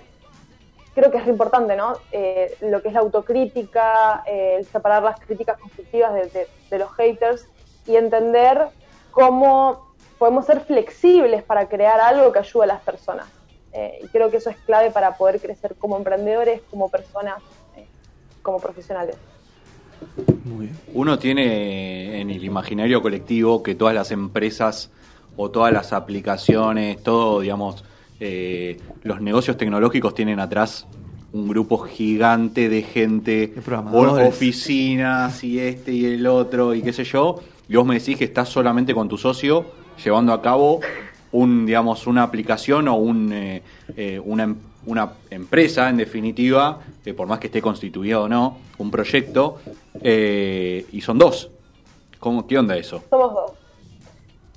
creo 0.95 1.11
que 1.11 1.17
es 1.17 1.27
importante, 1.27 1.75
¿no? 1.75 1.97
Eh, 2.11 2.55
lo 2.61 2.81
que 2.81 2.87
es 2.87 2.93
la 2.93 3.01
autocrítica, 3.01 4.23
eh, 4.25 4.55
el 4.59 4.65
separar 4.65 5.03
las 5.03 5.19
críticas 5.19 5.59
constructivas 5.59 6.13
de, 6.13 6.47
de 6.69 6.77
los 6.77 6.91
haters 6.93 7.47
y 7.85 7.97
entender 7.97 8.69
cómo 9.11 9.93
podemos 10.17 10.45
ser 10.45 10.61
flexibles 10.61 11.43
para 11.43 11.67
crear 11.67 11.99
algo 11.99 12.31
que 12.31 12.39
ayude 12.39 12.63
a 12.63 12.67
las 12.67 12.81
personas. 12.81 13.27
Eh, 13.73 13.99
y 14.03 14.07
creo 14.07 14.29
que 14.29 14.37
eso 14.37 14.49
es 14.49 14.57
clave 14.57 14.91
para 14.91 15.17
poder 15.17 15.39
crecer 15.39 15.75
como 15.79 15.97
emprendedores, 15.97 16.61
como 16.69 16.89
personas, 16.89 17.37
eh, 17.75 17.85
como 18.41 18.59
profesionales. 18.59 19.15
Uno 20.93 21.17
tiene 21.17 22.21
en 22.21 22.29
el 22.29 22.43
imaginario 22.43 23.01
colectivo 23.01 23.63
que 23.63 23.73
todas 23.73 23.95
las 23.95 24.11
empresas 24.11 24.91
o 25.37 25.49
todas 25.49 25.73
las 25.73 25.93
aplicaciones, 25.93 27.01
todo, 27.01 27.39
digamos, 27.39 27.83
eh, 28.19 28.79
los 29.01 29.21
negocios 29.21 29.57
tecnológicos 29.57 30.13
tienen 30.13 30.39
atrás 30.39 30.85
un 31.31 31.47
grupo 31.47 31.79
gigante 31.79 32.69
de 32.69 32.83
gente, 32.83 33.53
oficinas 33.95 35.43
y 35.43 35.59
este 35.59 35.91
y 35.91 36.05
el 36.05 36.27
otro 36.27 36.75
y 36.75 36.83
qué 36.83 36.93
sé 36.93 37.05
yo, 37.05 37.39
y 37.67 37.75
vos 37.75 37.85
me 37.87 37.95
decís 37.95 38.17
que 38.17 38.25
estás 38.25 38.49
solamente 38.49 38.93
con 38.93 39.09
tu 39.09 39.17
socio 39.17 39.65
llevando 40.03 40.31
a 40.31 40.43
cabo 40.43 40.79
un, 41.33 41.65
digamos, 41.65 42.07
una 42.07 42.23
aplicación 42.23 42.87
o 42.87 42.95
un, 42.95 43.33
eh, 43.33 43.61
eh, 43.97 44.19
una, 44.23 44.55
una, 44.85 45.13
empresa, 45.29 45.89
en 45.89 45.97
definitiva, 45.97 46.79
por 47.17 47.27
más 47.27 47.39
que 47.39 47.47
esté 47.47 47.61
constituido 47.61 48.23
o 48.23 48.29
no, 48.29 48.57
un 48.77 48.89
proyecto, 48.89 49.59
y 50.01 51.01
son 51.01 51.17
dos. 51.17 51.49
¿Cómo, 52.19 52.47
¿Qué 52.47 52.57
onda 52.57 52.77
eso? 52.77 53.03
Somos 53.09 53.33
dos. 53.33 53.51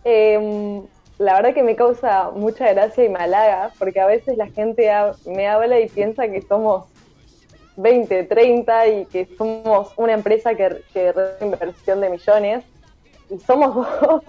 Em, 0.05 0.83
la 1.19 1.35
verdad 1.35 1.53
que 1.53 1.65
me 1.65 1.75
causa 1.75 2.31
mucha 2.31 2.73
gracia 2.73 3.05
y 3.05 3.09
malaga, 3.09 3.73
porque 3.79 4.01
a 4.01 4.07
veces 4.07 4.37
la 4.37 4.47
gente 4.47 4.89
me 5.25 5.49
habla 5.49 5.81
y 5.81 5.89
piensa 5.89 6.29
que 6.29 6.43
somos 6.43 6.85
20, 7.77 8.25
30 8.25 8.89
y 8.89 9.05
que 9.07 9.29
somos 9.37 9.93
una 9.97 10.13
empresa 10.13 10.55
que, 10.55 10.83
que 10.93 11.13
inversión 11.41 12.01
de 12.01 12.11
millones, 12.11 12.65
y 13.31 13.39
somos 13.41 13.75
dos, 13.75 14.23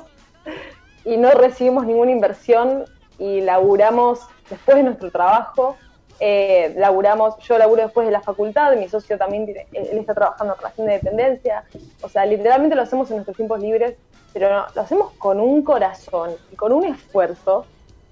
y 1.07 1.15
no 1.15 1.31
recibimos 1.31 1.85
ninguna 1.85 2.11
inversión 2.11 2.83
y 3.17 3.39
laburamos 3.39 4.19
después 4.49 4.75
de 4.75 4.83
nuestro 4.83 5.09
trabajo, 5.09 5.77
eh, 6.19 6.73
laburamos, 6.77 7.37
yo 7.39 7.57
laburo 7.57 7.83
después 7.83 8.05
de 8.05 8.11
la 8.11 8.21
facultad, 8.21 8.75
mi 8.75 8.89
socio 8.89 9.17
también, 9.17 9.47
él 9.71 9.97
está 9.97 10.13
trabajando 10.13 10.53
en 10.53 10.59
relación 10.59 10.87
de 10.87 10.93
dependencia, 10.93 11.63
o 12.01 12.09
sea, 12.09 12.25
literalmente 12.25 12.75
lo 12.75 12.81
hacemos 12.81 13.09
en 13.09 13.17
nuestros 13.17 13.37
tiempos 13.37 13.61
libres, 13.61 13.95
pero 14.33 14.65
lo 14.75 14.81
hacemos 14.81 15.13
con 15.13 15.39
un 15.39 15.63
corazón 15.63 16.31
y 16.51 16.57
con 16.57 16.73
un 16.73 16.83
esfuerzo 16.85 17.65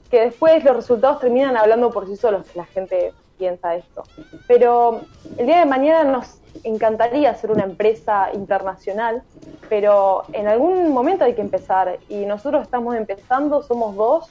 que 0.09 0.21
después 0.21 0.63
los 0.63 0.75
resultados 0.77 1.19
terminan 1.19 1.57
hablando 1.57 1.91
por 1.91 2.07
sí 2.07 2.15
solos, 2.15 2.47
que 2.47 2.57
la 2.57 2.65
gente 2.65 3.11
piensa 3.37 3.75
esto. 3.75 4.03
Pero 4.47 5.01
el 5.37 5.45
día 5.45 5.59
de 5.59 5.65
mañana 5.65 6.09
nos 6.09 6.37
encantaría 6.63 7.33
ser 7.35 7.51
una 7.51 7.63
empresa 7.63 8.29
internacional, 8.33 9.23
pero 9.69 10.23
en 10.33 10.47
algún 10.47 10.91
momento 10.93 11.23
hay 11.23 11.33
que 11.33 11.41
empezar 11.41 11.99
y 12.09 12.25
nosotros 12.25 12.63
estamos 12.63 12.95
empezando, 12.95 13.63
somos 13.63 13.95
dos 13.95 14.29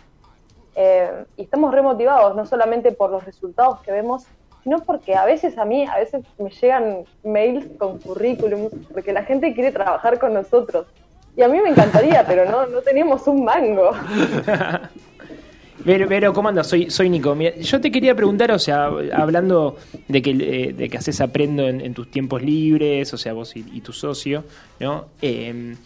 eh, 0.77 1.25
y 1.37 1.43
estamos 1.43 1.73
remotivados, 1.73 2.35
no 2.35 2.47
solamente 2.47 2.93
por 2.93 3.11
los 3.11 3.25
resultados 3.25 3.81
que 3.81 3.93
vemos, 3.93 4.25
sino 4.63 4.81
porque 4.81 5.15
a 5.15 5.25
veces 5.25 5.59
a 5.59 5.65
mí, 5.65 5.87
a 5.87 5.99
veces 5.99 6.25
me 6.39 6.51
llegan 6.51 7.05
mails 7.23 7.67
con 7.79 7.99
currículums, 7.99 8.73
porque 8.93 9.13
la 9.13 9.23
gente 9.23 9.55
quiere 9.55 9.71
trabajar 9.71 10.19
con 10.19 10.33
nosotros. 10.33 10.87
Y 11.37 11.43
a 11.43 11.49
mí 11.49 11.61
me 11.61 11.69
encantaría, 11.69 12.25
pero 12.27 12.49
no, 12.51 12.67
no 12.67 12.81
tenemos 12.81 13.27
un 13.27 13.45
mango. 13.45 13.91
Pero, 15.85 16.09
pero, 16.09 16.33
¿cómo 16.33 16.49
andas? 16.49 16.67
Soy, 16.67 16.91
soy 16.91 17.11
Nico. 17.11 17.37
yo 17.61 17.81
te 17.81 17.93
quería 17.93 18.15
preguntar, 18.15 18.51
o 18.53 18.59
sea, 18.59 18.87
hablando 19.13 19.77
de 20.09 20.23
que, 20.23 20.31
eh, 20.31 20.73
de 20.73 20.89
que 20.89 20.97
haces 20.97 21.21
aprendo 21.21 21.69
en, 21.69 21.93
tus 21.93 22.11
tiempos 22.11 22.43
libres, 22.43 23.13
o 23.13 23.19
sea, 23.19 23.35
vos 23.35 23.55
y, 23.55 23.81
tu 23.83 23.93
socio, 23.93 24.45
¿no? 24.81 25.07
Eh, 25.21 25.77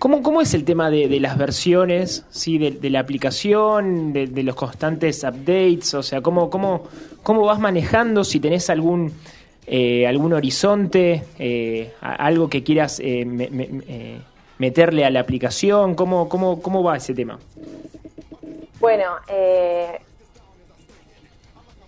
¿cómo, 0.00 0.40
es 0.40 0.54
el 0.54 0.64
tema 0.64 0.90
de, 0.90 1.20
las 1.20 1.38
versiones, 1.38 2.24
¿sí? 2.30 2.58
De, 2.58 2.90
la 2.90 2.98
aplicación, 2.98 4.12
de, 4.12 4.42
los 4.42 4.56
constantes 4.56 5.22
updates? 5.22 5.94
O 5.94 6.02
sea, 6.02 6.20
¿cómo, 6.20 6.50
cómo, 6.50 6.88
cómo 7.22 7.42
vas 7.44 7.60
manejando? 7.60 8.24
Si 8.24 8.40
tenés 8.40 8.68
algún, 8.70 9.12
eh, 9.68 10.04
algún 10.08 10.32
horizonte, 10.32 11.22
eh, 11.38 11.92
algo 12.00 12.48
que 12.48 12.64
quieras 12.64 13.00
meterle 14.58 15.04
a 15.04 15.10
la 15.10 15.20
aplicación, 15.20 15.94
¿cómo, 15.94 16.28
cómo, 16.28 16.60
cómo 16.60 16.82
va 16.82 16.96
ese 16.96 17.14
tema? 17.14 17.38
Bueno, 18.80 19.16
eh, 19.28 20.00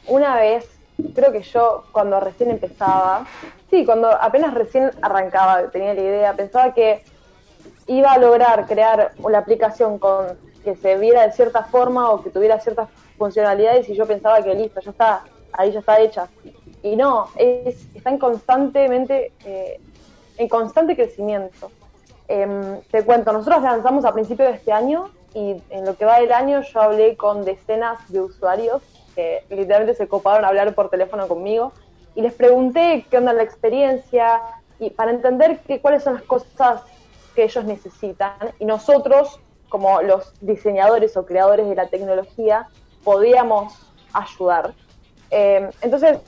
una 0.06 0.36
vez, 0.36 0.68
creo 1.14 1.32
que 1.32 1.42
yo 1.42 1.84
cuando 1.92 2.20
recién 2.20 2.50
empezaba, 2.50 3.26
sí, 3.70 3.84
cuando 3.84 4.08
apenas 4.08 4.54
recién 4.54 4.92
arrancaba, 5.02 5.68
tenía 5.70 5.94
la 5.94 6.00
idea, 6.00 6.34
pensaba 6.34 6.72
que 6.72 7.02
iba 7.86 8.12
a 8.12 8.18
lograr 8.18 8.66
crear 8.66 9.12
una 9.18 9.38
aplicación 9.38 9.98
con 9.98 10.38
que 10.64 10.74
se 10.76 10.96
viera 10.96 11.24
de 11.24 11.32
cierta 11.32 11.64
forma 11.64 12.10
o 12.10 12.22
que 12.22 12.30
tuviera 12.30 12.58
ciertas 12.58 12.88
funcionalidades 13.16 13.88
y 13.88 13.94
yo 13.94 14.06
pensaba 14.06 14.42
que 14.42 14.54
listo, 14.54 14.80
ya 14.80 14.90
está, 14.90 15.24
ahí 15.52 15.70
ya 15.72 15.80
está 15.80 16.00
hecha. 16.00 16.28
Y 16.82 16.96
no, 16.96 17.28
es, 17.36 17.86
están 17.94 18.18
constantemente, 18.18 19.32
eh, 19.44 19.80
en 20.38 20.48
constante 20.48 20.96
crecimiento. 20.96 21.70
Em, 22.28 22.80
te 22.90 23.04
cuento, 23.04 23.32
nosotros 23.32 23.62
lanzamos 23.62 24.04
a 24.04 24.12
principios 24.12 24.50
de 24.50 24.56
este 24.56 24.72
año 24.72 25.10
y 25.36 25.62
en 25.68 25.84
lo 25.84 25.98
que 25.98 26.06
va 26.06 26.18
del 26.18 26.32
año 26.32 26.62
yo 26.62 26.80
hablé 26.80 27.14
con 27.14 27.44
decenas 27.44 27.98
de 28.10 28.22
usuarios 28.22 28.80
que 29.14 29.44
literalmente 29.50 29.94
se 29.94 30.08
coparon 30.08 30.46
a 30.46 30.48
hablar 30.48 30.74
por 30.74 30.88
teléfono 30.88 31.28
conmigo 31.28 31.72
y 32.14 32.22
les 32.22 32.32
pregunté 32.32 33.04
qué 33.10 33.18
onda 33.18 33.34
la 33.34 33.42
experiencia 33.42 34.40
y 34.78 34.88
para 34.88 35.10
entender 35.10 35.58
que, 35.60 35.82
cuáles 35.82 36.04
son 36.04 36.14
las 36.14 36.22
cosas 36.22 36.80
que 37.34 37.44
ellos 37.44 37.66
necesitan 37.66 38.32
y 38.58 38.64
nosotros 38.64 39.38
como 39.68 40.00
los 40.00 40.32
diseñadores 40.40 41.18
o 41.18 41.26
creadores 41.26 41.68
de 41.68 41.74
la 41.74 41.88
tecnología 41.88 42.68
podíamos 43.04 43.74
ayudar. 44.14 44.72
Eh, 45.30 45.68
entonces, 45.82 46.18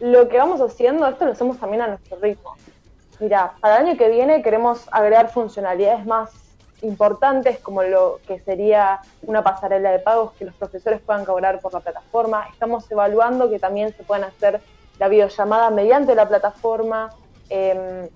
lo 0.00 0.26
que 0.30 0.38
vamos 0.38 0.62
haciendo, 0.62 1.06
esto 1.06 1.26
lo 1.26 1.32
hacemos 1.32 1.58
también 1.58 1.82
a 1.82 1.88
nuestro 1.88 2.16
ritmo. 2.18 2.54
Mira, 3.20 3.56
para 3.60 3.76
el 3.76 3.88
año 3.88 3.98
que 3.98 4.08
viene 4.08 4.42
queremos 4.42 4.88
agregar 4.90 5.30
funcionalidades 5.30 6.06
más 6.06 6.47
importantes 6.82 7.58
como 7.58 7.82
lo 7.82 8.20
que 8.26 8.38
sería 8.40 9.00
una 9.22 9.42
pasarela 9.42 9.90
de 9.90 9.98
pagos 9.98 10.32
que 10.32 10.44
los 10.44 10.54
profesores 10.54 11.00
puedan 11.00 11.24
cobrar 11.24 11.60
por 11.60 11.72
la 11.72 11.80
plataforma. 11.80 12.46
Estamos 12.52 12.90
evaluando 12.90 13.50
que 13.50 13.58
también 13.58 13.94
se 13.96 14.02
puedan 14.02 14.24
hacer 14.24 14.60
la 14.98 15.08
videollamada 15.08 15.70
mediante 15.70 16.14
la 16.14 16.28
plataforma. 16.28 17.10
Em, 17.48 18.08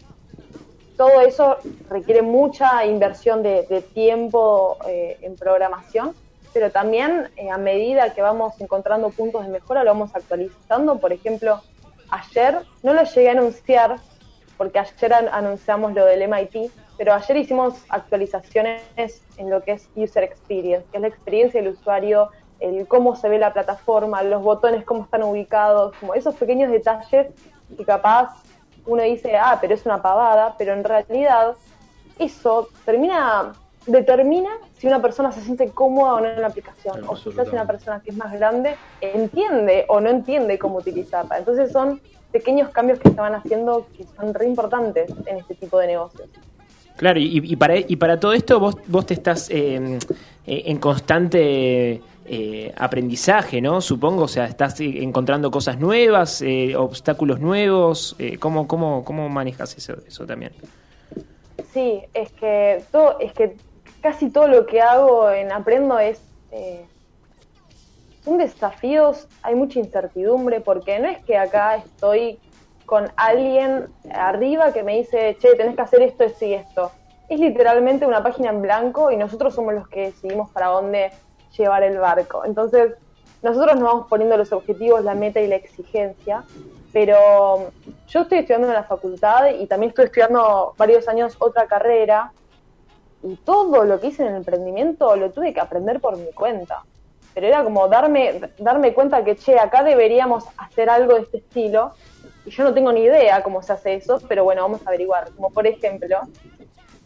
todo 0.97 1.21
eso 1.23 1.57
requiere 1.89 2.23
mucha 2.23 2.85
inversión 2.85 3.43
de, 3.43 3.85
tiempo 3.95 4.77
eh, 4.87 5.19
en 5.23 5.37
programación, 5.37 6.15
pero 6.53 6.71
también 6.71 7.31
eh, 7.37 7.51
a 7.51 7.59
medida 7.59 8.13
que 8.15 8.23
vamos 8.23 8.61
encontrando 8.61 9.11
puntos 9.11 9.43
de 9.45 9.49
mejora 9.49 9.83
lo 9.85 9.91
vamos 9.91 10.15
actualizando. 10.15 10.99
Por 10.99 11.13
ejemplo, 11.13 11.61
ayer 12.11 12.59
no 12.83 12.93
lo 12.93 13.03
llegué 13.03 13.29
a 13.29 13.33
anunciar 13.33 13.97
porque 14.57 14.79
ayer 14.79 15.13
anunciamos 15.13 15.93
lo 15.95 16.05
del 16.05 16.29
MIT, 16.29 16.71
pero 17.03 17.15
ayer 17.15 17.37
hicimos 17.37 17.75
actualizaciones 17.89 19.25
en 19.37 19.51
lo 19.51 19.61
que 19.61 19.73
es 19.73 19.89
User 19.97 20.23
Experience, 20.23 20.87
que 20.93 20.99
es 20.99 21.01
la 21.01 21.09
experiencia 21.09 21.61
del 21.61 21.73
usuario, 21.73 22.31
el 22.61 22.87
cómo 22.87 23.17
se 23.17 23.29
ve 23.29 23.41
la 23.41 23.53
plataforma, 23.53 24.23
los 24.23 24.41
botones, 24.41 24.85
cómo 24.85 25.03
están 25.03 25.25
ubicados, 25.25 25.97
como 25.99 26.15
esos 26.15 26.37
pequeños 26.37 26.71
detalles 26.71 27.27
que 27.77 27.85
capaz 27.85 28.29
uno 28.87 29.03
dice, 29.03 29.37
ah, 29.37 29.59
pero 29.61 29.75
es 29.75 29.85
una 29.85 30.01
pavada, 30.01 30.55
pero 30.57 30.75
en 30.75 30.85
realidad 30.85 31.57
eso 32.21 32.69
termina 32.85 33.53
determina 33.85 34.51
si 34.79 34.87
una 34.87 35.03
persona 35.03 35.33
se 35.33 35.41
siente 35.41 35.71
cómoda 35.71 36.15
o 36.15 36.21
no 36.21 36.29
en 36.29 36.41
la 36.41 36.47
aplicación, 36.47 37.03
o 37.09 37.15
quizás 37.15 37.49
si 37.49 37.53
una 37.53 37.67
persona 37.67 38.01
que 38.01 38.11
es 38.11 38.17
más 38.17 38.33
grande 38.33 38.77
entiende 39.01 39.87
o 39.89 40.01
no 40.01 40.09
entiende 40.09 40.57
cómo 40.57 40.77
utilizarla. 40.77 41.39
Entonces 41.39 41.73
son 41.73 42.01
pequeños 42.31 42.71
cambios 42.71 43.01
que 43.01 43.11
se 43.11 43.17
van 43.17 43.35
haciendo 43.35 43.89
que 43.97 44.05
son 44.05 44.33
re 44.35 44.47
importantes 44.47 45.13
en 45.27 45.39
este 45.39 45.57
tipo 45.57 45.81
de 45.81 45.89
negocios. 45.89 46.31
Claro, 46.97 47.19
y, 47.21 47.57
para, 47.57 47.79
y 47.79 47.97
para 47.97 48.21
todo 48.21 48.33
esto 48.33 48.61
vos, 48.61 48.77
vos 48.87 49.07
te 49.07 49.15
estás 49.15 49.51
eh, 49.51 49.99
eh, 50.47 50.63
en 50.67 50.79
constante 50.79 52.01
eh, 52.27 52.75
aprendizaje, 52.77 53.61
¿no? 53.61 53.81
Supongo, 53.81 54.25
o 54.25 54.29
sea, 54.29 54.45
estás 54.47 54.79
encontrando 54.81 55.51
cosas 55.51 55.79
nuevas, 55.79 56.45
obstáculos 56.77 57.41
nuevos. 57.41 58.17
¿cómo, 58.39 58.69
cómo, 58.69 59.05
¿Cómo 59.05 59.29
manejas 59.29 59.77
eso, 59.77 59.95
eso 60.07 60.27
también? 60.27 60.53
Sí, 61.73 62.03
es 62.15 62.31
que, 62.33 62.85
todo, 62.93 63.19
es 63.19 63.33
que 63.33 63.57
casi 64.01 64.31
todo 64.31 64.47
lo 64.47 64.67
que 64.67 64.81
hago 64.81 65.31
en 65.31 65.51
Aprendo 65.51 65.99
es... 65.99 66.21
son 68.25 68.39
desafíos, 68.39 69.27
hay 69.43 69.55
mucha 69.55 69.79
incertidumbre, 69.81 70.61
porque 70.61 70.99
no 70.99 71.09
es 71.09 71.25
que 71.25 71.37
acá 71.37 71.77
estoy 71.77 72.39
con 72.87 73.11
alguien 73.17 73.89
arriba 74.13 74.73
que 74.73 74.83
me 74.83 74.97
dice, 74.97 75.37
che, 75.41 75.55
tenés 75.55 75.77
que 75.77 75.83
hacer 75.83 76.03
esto, 76.03 76.25
esto 76.25 76.45
y 76.45 76.55
esto. 76.55 76.93
Es 77.29 77.41
literalmente 77.41 78.07
una 78.07 78.23
página 78.23 78.51
en 78.51 78.63
blanco 78.63 79.11
y 79.11 79.17
nosotros 79.17 79.55
somos 79.55 79.75
los 79.75 79.89
que 79.89 80.07
decidimos 80.07 80.51
para 80.51 80.67
dónde 80.67 81.11
llevar 81.57 81.83
el 81.83 81.99
barco. 81.99 82.45
Entonces, 82.45 82.95
nosotros 83.43 83.75
nos 83.75 83.85
vamos 83.85 84.07
poniendo 84.09 84.37
los 84.37 84.53
objetivos, 84.53 85.03
la 85.05 85.15
meta 85.15 85.41
y 85.41 85.49
la 85.49 85.57
exigencia, 85.57 86.45
pero 86.93 87.71
yo 88.07 88.21
estoy 88.21 88.39
estudiando 88.39 88.69
en 88.69 88.75
la 88.75 88.85
facultad 88.85 89.51
y 89.59 89.67
también 89.67 89.91
estoy 89.91 90.07
estudiando 90.07 90.75
varios 90.77 91.09
años 91.09 91.37
otra 91.39 91.67
carrera 91.67 92.33
y 93.23 93.37
todo 93.37 93.85
lo 93.85 94.01
que 94.01 94.09
hice 94.09 94.23
en 94.23 94.31
el 94.31 94.37
emprendimiento 94.37 95.17
lo 95.17 95.31
tuve 95.31 95.53
que 95.53 95.61
aprender 95.61 96.01
por 96.01 96.17
mi 96.17 96.33
cuenta. 96.33 96.85
Pero 97.35 97.47
era 97.47 97.65
como 97.65 97.89
darme, 97.89 98.41
darme 98.59 98.93
cuenta 98.93 99.25
que, 99.25 99.37
che, 99.37 99.59
acá 99.59 99.83
deberíamos 99.83 100.45
hacer 100.59 100.91
algo 100.91 101.15
de 101.15 101.23
este 101.23 101.39
estilo 101.39 101.95
y 102.45 102.51
yo 102.51 102.65
no 102.65 102.75
tengo 102.75 102.93
ni 102.93 103.03
idea 103.03 103.43
cómo 103.43 103.63
se 103.63 103.73
hace 103.73 103.95
eso, 103.95 104.21
pero 104.29 104.45
bueno, 104.45 104.63
vamos 104.63 104.81
a 104.85 104.89
averiguar. 104.89 105.31
Como 105.37 105.51
por 105.51 105.67
ejemplo, 105.67 106.19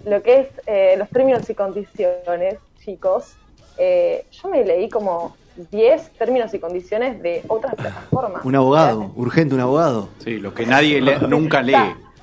lo 0.05 0.23
que 0.23 0.41
es 0.41 0.49
eh, 0.67 0.95
los 0.99 1.09
términos 1.11 1.49
y 1.51 1.55
condiciones, 1.55 2.57
chicos. 2.85 3.35
Eh, 3.79 4.25
yo 4.31 4.49
me 4.49 4.65
leí 4.65 4.89
como 4.89 5.37
10 5.71 6.11
términos 6.13 6.55
y 6.55 6.59
condiciones 6.59 7.23
de 7.23 7.43
otras 7.49 7.75
plataformas. 7.75 8.45
Un 8.45 8.57
abogado, 8.57 9.13
urgente 9.17 9.55
un 9.55 9.61
abogado. 9.61 10.09
Sí, 10.19 10.39
lo 10.39 10.55
que 10.55 10.65
nadie 10.65 11.01
nunca 11.29 11.61
lee. 11.61 11.75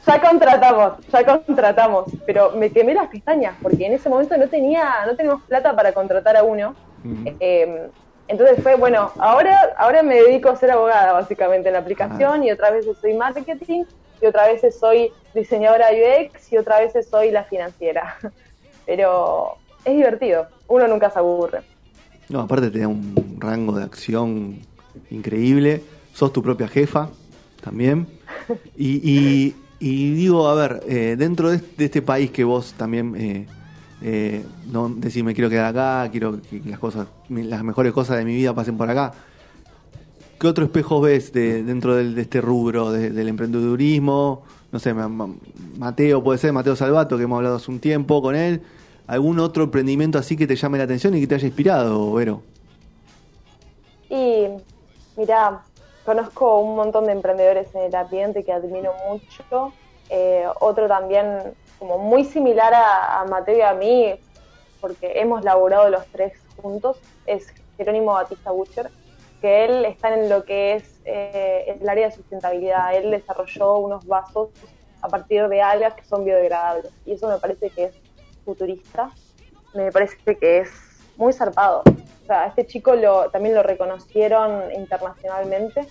ya 0.08 0.22
contratamos, 0.22 0.94
ya 1.12 1.26
contratamos, 1.26 2.06
pero 2.26 2.52
me 2.52 2.72
quemé 2.72 2.94
las 2.94 3.10
pestañas 3.10 3.56
porque 3.62 3.86
en 3.86 3.94
ese 3.94 4.10
momento 4.10 4.38
no 4.38 4.48
tenía, 4.48 5.06
no 5.06 5.16
teníamos 5.16 5.44
plata 5.44 5.76
para 5.76 5.94
contratar 5.94 6.38
a 6.38 6.44
uno. 6.44 6.76
Eh, 7.40 7.90
entonces 8.28 8.62
fue, 8.64 8.76
bueno, 8.76 9.12
ahora, 9.18 9.74
ahora 9.78 10.02
me 10.02 10.16
dedico 10.16 10.50
a 10.50 10.56
ser 10.56 10.72
abogada 10.72 11.12
básicamente 11.14 11.70
en 11.70 11.74
la 11.74 11.80
aplicación 11.80 12.44
y 12.44 12.52
otra 12.52 12.72
vez 12.72 12.86
soy 13.00 13.14
marketing 13.14 13.84
y 14.22 14.26
otra 14.26 14.48
vez 14.48 14.62
soy 14.76 15.12
diseñadora 15.34 15.88
UX 15.92 16.52
y 16.54 16.58
otra 16.58 16.80
vez 16.80 16.94
soy 17.10 17.32
la 17.32 17.44
financiera. 17.44 18.16
Pero 18.86 19.58
es 19.84 19.94
divertido, 19.94 20.48
uno 20.68 20.88
nunca 20.88 21.10
se 21.10 21.20
aburre. 21.20 21.62
No, 22.30 22.42
aparte 22.42 22.70
te 22.70 22.80
da 22.80 22.88
un 22.88 23.38
rango 23.38 23.74
de 23.74 23.84
acción 23.84 24.60
increíble, 25.10 25.84
sos 26.14 26.32
tu 26.32 26.42
propia 26.42 26.68
jefa 26.68 27.10
también. 27.62 28.08
Y, 28.76 29.54
y, 29.80 30.14
digo, 30.16 30.48
a 30.48 30.56
ver, 30.56 30.82
eh, 30.88 31.16
dentro 31.18 31.52
de, 31.52 31.62
este 31.78 32.02
país 32.02 32.32
que 32.32 32.44
vos 32.44 32.74
también... 32.74 33.16
Eh, 33.16 33.48
eh, 34.06 34.44
no 34.70 34.90
decir 34.90 35.24
me 35.24 35.34
quiero 35.34 35.50
quedar 35.50 35.66
acá, 35.66 36.12
quiero 36.12 36.42
que 36.42 36.62
las 36.66 36.78
cosas, 36.78 37.08
las 37.30 37.64
mejores 37.64 37.94
cosas 37.94 38.18
de 38.18 38.26
mi 38.26 38.36
vida 38.36 38.54
pasen 38.54 38.78
por 38.78 38.90
acá. 38.90 39.14
¿Qué 40.38 40.48
otro 40.48 40.66
espejo 40.66 41.00
ves 41.00 41.32
de, 41.32 41.64
dentro 41.64 41.96
de 41.96 42.22
este 42.22 42.42
rubro 42.42 42.92
del 42.92 43.28
emprendedurismo? 43.30 44.44
No 44.74 44.80
sé, 44.80 44.94
Mateo 44.94 46.22
puede 46.22 46.38
ser, 46.38 46.52
Mateo 46.52 46.76
Salvato, 46.76 47.16
que 47.16 47.24
hemos 47.24 47.38
hablado 47.38 47.56
hace 47.56 47.72
un 47.72 47.80
tiempo 47.80 48.22
con 48.22 48.36
él. 48.36 48.62
¿Algún 49.08 49.40
otro 49.40 49.64
emprendimiento 49.64 50.18
así 50.18 50.36
que 50.36 50.48
te 50.48 50.58
llame 50.58 50.78
la 50.78 50.84
atención 50.84 51.16
y 51.16 51.22
que 51.22 51.28
te 51.28 51.36
haya 51.36 51.48
inspirado, 51.48 52.12
Vero? 52.14 52.42
Y 54.10 54.48
mira, 55.16 55.62
conozco 56.06 56.60
un 56.60 56.76
montón 56.76 57.06
de 57.06 57.14
emprendedores 57.14 57.74
en 57.74 57.84
el 57.84 57.96
ambiente 57.96 58.44
que 58.44 58.52
admiro 58.52 58.92
mucho. 59.10 59.72
Eh, 60.10 60.46
otro 60.60 60.88
también 60.88 61.54
como 61.84 61.98
muy 61.98 62.24
similar 62.24 62.74
a, 62.74 63.26
Mateo 63.30 63.58
y 63.58 63.62
a 63.62 63.74
mí, 63.74 64.16
porque 64.80 65.20
hemos 65.20 65.44
laborado 65.44 65.90
los 65.90 66.06
tres 66.14 66.32
juntos, 66.62 66.98
es 67.26 67.54
Jerónimo 67.76 68.14
Batista 68.14 68.52
Butcher, 68.52 68.90
que 69.42 69.66
él 69.66 69.84
está 69.84 70.14
en 70.14 70.30
lo 70.30 70.46
que 70.46 70.76
es 70.76 71.02
eh, 71.04 71.78
el 71.78 71.90
área 71.90 72.08
de 72.08 72.16
sustentabilidad. 72.16 72.96
Él 72.96 73.12
desarrolló 73.12 73.80
unos 73.80 74.08
vasos 74.08 74.52
a 75.02 75.10
partir 75.10 75.50
de 75.50 75.62
algas 75.62 75.96
que 75.96 76.06
son 76.06 76.24
biodegradables. 76.24 76.90
Y 77.06 77.16
eso 77.16 77.28
me 77.28 77.38
parece 77.38 77.70
que 77.70 77.84
es 77.84 77.96
futurista. 78.46 79.12
Me 79.74 79.92
parece 79.92 80.38
que 80.38 80.60
es 80.60 80.70
muy 81.18 81.34
zarpado. 81.34 81.84
O 81.86 82.26
sea, 82.26 82.46
este 82.46 82.66
chico 82.66 82.96
lo, 82.96 83.30
también 83.30 83.56
lo 83.56 83.62
reconocieron 83.62 84.72
internacionalmente. 84.72 85.86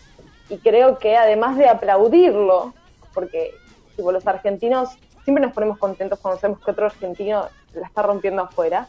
Y 0.49 0.57
creo 0.57 0.99
que 0.99 1.19
además 1.19 1.59
de 1.59 1.69
aplaudirlo, 1.69 2.73
porque 3.13 3.51
tipo, 3.95 4.11
los 4.11 4.27
argentinos 4.27 4.97
siempre 5.25 5.45
nos 5.45 5.55
ponemos 5.55 5.79
contentos 5.79 6.19
cuando 6.19 6.41
sabemos 6.41 6.65
que 6.65 6.71
otro 6.71 6.87
argentino 6.87 7.49
la 7.75 7.87
está 7.87 8.03
rompiendo 8.03 8.43
afuera. 8.43 8.89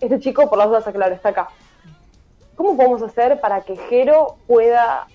Este 0.00 0.20
chico, 0.20 0.48
por 0.48 0.58
las 0.58 0.68
dudas, 0.68 0.84
claro, 0.92 1.14
está 1.14 1.30
acá. 1.30 1.48
¿Cómo 2.56 2.76
podemos 2.76 3.02
hacer 3.02 3.40
para 3.40 3.62
que 3.62 3.76
Jero 3.76 4.36
pueda, 4.46 5.06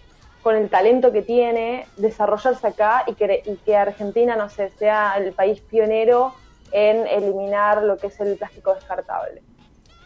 con 0.41 0.55
el 0.55 0.69
talento 0.69 1.11
que 1.11 1.21
tiene, 1.21 1.87
desarrollarse 1.97 2.67
acá 2.67 3.03
y 3.07 3.13
que, 3.13 3.43
y 3.45 3.55
que 3.57 3.77
Argentina, 3.77 4.35
no 4.35 4.49
sé, 4.49 4.69
sea 4.71 5.15
el 5.17 5.31
país 5.33 5.61
pionero 5.61 6.33
en 6.71 7.07
eliminar 7.07 7.83
lo 7.83 7.97
que 7.97 8.07
es 8.07 8.19
el 8.19 8.37
plástico 8.37 8.73
descartable? 8.73 9.41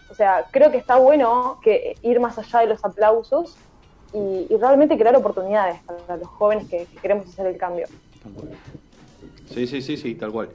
O 0.10 0.16
sea, 0.16 0.46
creo 0.52 0.70
que 0.70 0.78
está 0.78 0.98
bueno 0.98 1.60
que 1.64 1.96
ir 2.04 2.20
más 2.20 2.38
allá 2.38 2.60
de 2.60 2.68
los 2.68 2.86
aplausos 2.86 3.58
y, 4.14 4.48
realmente 4.58 4.96
crear 4.96 5.16
oportunidades 5.16 5.80
para 5.82 6.18
los 6.18 6.28
jóvenes 6.28 6.70
que 6.70 6.86
queremos 7.02 7.28
hacer 7.28 7.48
el 7.48 7.58
cambio. 7.58 7.88
Sí, 9.54 9.68
sí, 9.68 9.82
sí, 9.82 9.98
sí, 9.98 10.16
tal 10.16 10.32
cual. 10.32 10.50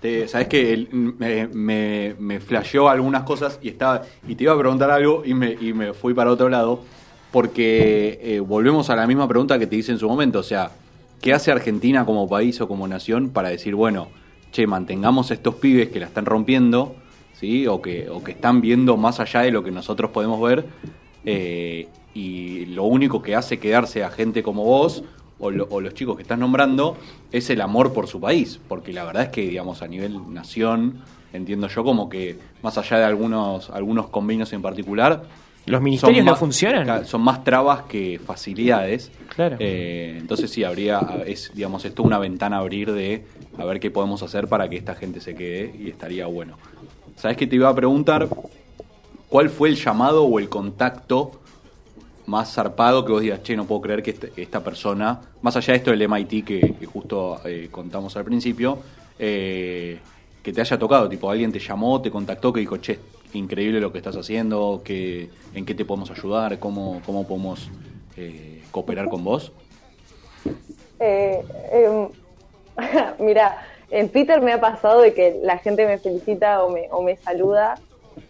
Te, 0.00 0.28
Sabes 0.28 0.46
que 0.46 0.86
me, 0.92 1.48
me, 1.48 2.14
me 2.18 2.40
flasheó 2.40 2.88
algunas 2.88 3.24
cosas 3.24 3.58
y 3.60 3.68
estaba 3.68 4.02
y 4.28 4.36
te 4.36 4.44
iba 4.44 4.52
a 4.52 4.58
preguntar 4.58 4.90
algo 4.92 5.24
y 5.24 5.34
me, 5.34 5.56
y 5.60 5.72
me 5.72 5.92
fui 5.92 6.14
para 6.14 6.30
otro 6.30 6.48
lado 6.48 6.82
porque 7.32 8.20
eh, 8.22 8.40
volvemos 8.40 8.90
a 8.90 8.96
la 8.96 9.06
misma 9.06 9.26
pregunta 9.26 9.58
que 9.58 9.66
te 9.66 9.76
hice 9.76 9.92
en 9.92 9.98
su 9.98 10.08
momento, 10.08 10.38
o 10.38 10.44
sea, 10.44 10.70
¿qué 11.20 11.32
hace 11.32 11.50
Argentina 11.50 12.06
como 12.06 12.28
país 12.28 12.60
o 12.60 12.68
como 12.68 12.86
nación 12.88 13.30
para 13.30 13.50
decir, 13.50 13.74
bueno, 13.74 14.08
che, 14.52 14.66
mantengamos 14.66 15.30
estos 15.30 15.56
pibes 15.56 15.88
que 15.88 16.00
la 16.00 16.06
están 16.06 16.24
rompiendo, 16.24 16.94
¿sí? 17.34 17.66
O 17.66 17.82
que, 17.82 18.08
o 18.08 18.22
que 18.22 18.32
están 18.32 18.60
viendo 18.60 18.96
más 18.96 19.20
allá 19.20 19.40
de 19.40 19.50
lo 19.50 19.62
que 19.62 19.70
nosotros 19.70 20.10
podemos 20.10 20.40
ver, 20.40 20.64
eh, 21.24 21.88
y 22.14 22.66
lo 22.66 22.84
único 22.84 23.20
que 23.20 23.34
hace 23.34 23.58
quedarse 23.58 24.02
a 24.02 24.10
gente 24.10 24.42
como 24.42 24.64
vos 24.64 25.04
o, 25.40 25.50
los 25.50 25.94
chicos 25.94 26.16
que 26.16 26.22
estás 26.22 26.38
nombrando 26.38 26.96
es 27.30 27.50
el 27.50 27.60
amor 27.60 27.92
por 27.92 28.08
su 28.08 28.20
país, 28.20 28.60
porque 28.68 28.92
la 28.92 29.04
verdad 29.04 29.24
es 29.24 29.28
que, 29.30 29.42
digamos, 29.42 29.82
a 29.82 29.86
nivel 29.86 30.32
nación, 30.32 31.00
entiendo 31.32 31.68
yo 31.68 31.84
como 31.84 32.08
que 32.08 32.38
más 32.62 32.76
allá 32.78 32.98
de 32.98 33.04
algunos, 33.04 33.70
algunos 33.70 34.08
convenios 34.08 34.52
en 34.52 34.62
particular, 34.62 35.22
los 35.66 35.82
ministerios 35.82 36.24
no 36.24 36.34
funcionan. 36.34 37.04
Son 37.04 37.20
más 37.20 37.44
trabas 37.44 37.82
que 37.82 38.18
facilidades. 38.24 39.12
Claro. 39.34 39.56
Eh, 39.60 40.16
entonces 40.18 40.50
sí, 40.50 40.64
habría, 40.64 41.00
es, 41.26 41.52
digamos, 41.54 41.84
esto 41.84 42.02
una 42.02 42.18
ventana 42.18 42.56
a 42.56 42.60
abrir 42.60 42.92
de 42.92 43.24
a 43.58 43.64
ver 43.64 43.78
qué 43.78 43.90
podemos 43.90 44.22
hacer 44.22 44.48
para 44.48 44.68
que 44.68 44.76
esta 44.76 44.94
gente 44.94 45.20
se 45.20 45.34
quede 45.34 45.74
y 45.78 45.90
estaría 45.90 46.26
bueno. 46.26 46.56
¿Sabes 47.16 47.36
qué 47.36 47.46
te 47.46 47.56
iba 47.56 47.68
a 47.68 47.74
preguntar? 47.74 48.28
¿Cuál 49.28 49.50
fue 49.50 49.68
el 49.68 49.76
llamado 49.76 50.24
o 50.24 50.38
el 50.38 50.48
contacto 50.48 51.32
más 52.28 52.52
zarpado 52.52 53.04
que 53.04 53.12
vos 53.12 53.22
digas, 53.22 53.42
che, 53.42 53.56
no 53.56 53.64
puedo 53.64 53.80
creer 53.80 54.02
que 54.02 54.10
este, 54.10 54.32
esta 54.36 54.62
persona, 54.62 55.18
más 55.40 55.56
allá 55.56 55.72
de 55.72 55.78
esto 55.78 55.90
del 55.90 56.06
MIT 56.06 56.44
que, 56.44 56.86
justo 56.92 57.40
eh, 57.44 57.68
contamos 57.70 58.16
al 58.16 58.24
principio, 58.24 58.78
eh, 59.18 59.98
que 60.42 60.52
te 60.52 60.60
haya 60.60 60.78
tocado, 60.78 61.08
tipo, 61.08 61.30
alguien 61.30 61.50
te 61.50 61.58
llamó, 61.58 62.02
te 62.02 62.10
contactó, 62.10 62.52
que 62.52 62.60
dijo, 62.60 62.76
che, 62.76 62.98
increíble 63.32 63.80
lo 63.80 63.90
que 63.90 63.98
estás 63.98 64.14
haciendo, 64.14 64.82
que, 64.84 65.30
en 65.54 65.64
qué 65.64 65.74
te 65.74 65.86
podemos 65.86 66.10
ayudar, 66.10 66.58
cómo, 66.58 67.00
cómo 67.06 67.26
podemos 67.26 67.70
eh, 68.18 68.62
cooperar 68.70 69.08
con 69.08 69.24
vos? 69.24 69.50
Em, 70.98 72.08
mira, 73.18 73.66
en 73.90 74.10
Twitter 74.10 74.42
me 74.42 74.52
ha 74.52 74.60
pasado 74.60 75.00
de 75.00 75.14
que 75.14 75.40
la 75.42 75.56
gente 75.58 75.86
me 75.86 75.96
felicita 75.96 76.62
o 76.62 76.70
me, 76.70 76.88
o 76.90 77.02
me 77.02 77.16
saluda 77.16 77.76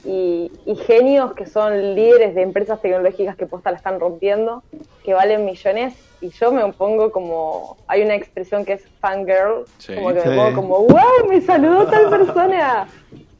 y, 0.04 0.50
genios 0.86 1.34
que 1.34 1.46
son 1.46 1.94
líderes 1.94 2.34
de 2.34 2.42
empresas 2.42 2.80
tecnológicas 2.80 3.36
que 3.36 3.46
posta 3.46 3.70
la 3.70 3.76
están 3.76 4.00
rompiendo, 4.00 4.62
que 5.04 5.14
valen 5.14 5.44
millones, 5.44 5.94
y 6.20 6.30
yo 6.30 6.52
me 6.52 6.72
pongo 6.72 7.12
como, 7.12 7.76
hay 7.86 8.02
una 8.02 8.14
expresión 8.14 8.64
que 8.64 8.74
es 8.74 8.82
fangirl, 9.00 9.64
como 9.86 10.08
que 10.08 10.28
me 10.28 10.36
pongo 10.36 10.54
como, 10.54 10.78
wow, 10.84 11.28
me 11.28 11.40
saludó 11.40 11.86
tal 11.86 12.10
persona. 12.10 12.88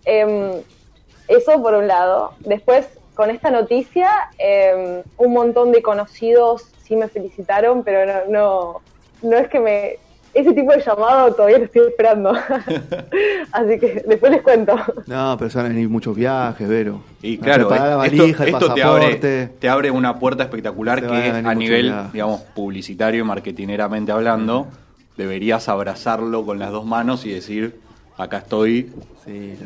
Em, 0.04 0.52
eso 1.26 1.60
por 1.60 1.74
un 1.74 1.86
lado. 1.86 2.32
Después, 2.40 2.88
con 3.14 3.30
esta 3.30 3.50
noticia, 3.50 4.10
em, 4.38 5.02
un 5.18 5.32
montón 5.32 5.72
de 5.72 5.82
conocidos 5.82 6.70
sí 6.82 6.96
me 6.96 7.08
felicitaron, 7.08 7.84
pero 7.84 8.06
no, 8.06 8.30
no, 8.30 8.80
no 9.22 9.36
es 9.36 9.48
que 9.48 9.60
me 9.60 9.98
ese 10.40 10.52
tipo 10.52 10.72
de 10.72 10.80
llamado 10.80 11.34
todavía 11.34 11.58
lo 11.58 11.64
estoy 11.64 11.88
esperando. 11.88 12.32
Así 13.52 13.78
que 13.78 14.04
después 14.06 14.30
les 14.32 14.42
cuento. 14.42 14.76
No, 15.06 15.36
pero 15.38 15.50
van 15.52 15.66
a 15.66 15.68
venir 15.68 15.88
muchos 15.88 16.14
viajes, 16.14 16.68
Vero. 16.68 17.00
Y 17.22 17.38
claro, 17.38 17.68
esto, 18.04 18.74
te, 18.74 18.82
abre, 18.82 19.48
te 19.58 19.68
abre 19.68 19.90
una 19.90 20.18
puerta 20.18 20.44
espectacular 20.44 21.04
que 21.04 21.14
a, 21.14 21.54
nivel, 21.54 21.92
digamos, 22.12 22.42
publicitario 22.54 23.22
y 23.22 23.26
marketineramente 23.26 24.12
hablando, 24.12 24.68
deberías 25.16 25.68
abrazarlo 25.68 26.46
con 26.46 26.60
las 26.60 26.70
dos 26.70 26.86
manos 26.86 27.26
y 27.26 27.30
decir, 27.30 27.80
acá 28.16 28.38
estoy, 28.38 28.92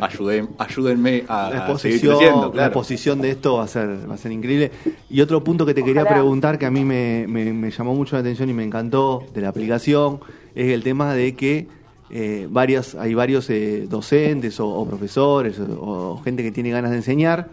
ayúdenme 0.00 1.24
a, 1.28 1.76
seguir 1.76 2.00
creciendo. 2.00 2.50
La 2.54 2.66
exposición 2.66 3.20
de 3.20 3.30
esto 3.30 3.56
va 3.56 3.64
a 3.64 3.68
ser 3.68 4.11
va 4.11 4.14
a 4.14 4.18
ser 4.18 4.32
increíble. 4.32 4.70
Y 5.11 5.20
otro 5.20 5.44
punto 5.44 5.66
que 5.66 5.74
te 5.74 5.85
quería 5.85 6.06
preguntar, 6.06 6.58
que 6.58 6.64
a 6.64 6.70
mí 6.70 6.82
me, 6.82 7.26
me 7.28 7.70
llamó 7.70 7.94
mucho 7.94 8.16
la 8.16 8.20
atención 8.20 8.48
y 8.48 8.54
me 8.54 8.64
encantó 8.64 9.24
de 9.35 9.42
la 9.42 9.50
aplicación, 9.50 10.20
es 10.54 10.72
el 10.72 10.82
tema 10.82 11.14
de 11.14 11.34
que 11.34 11.68
eh, 12.10 12.46
varias, 12.50 12.94
hay 12.94 13.14
varios 13.14 13.48
eh, 13.48 13.86
docentes 13.88 14.60
o, 14.60 14.84
profesores 14.86 15.58
o, 15.58 16.20
gente 16.22 16.42
que 16.42 16.52
tiene 16.52 16.70
ganas 16.70 16.90
de 16.90 16.98
enseñar 16.98 17.48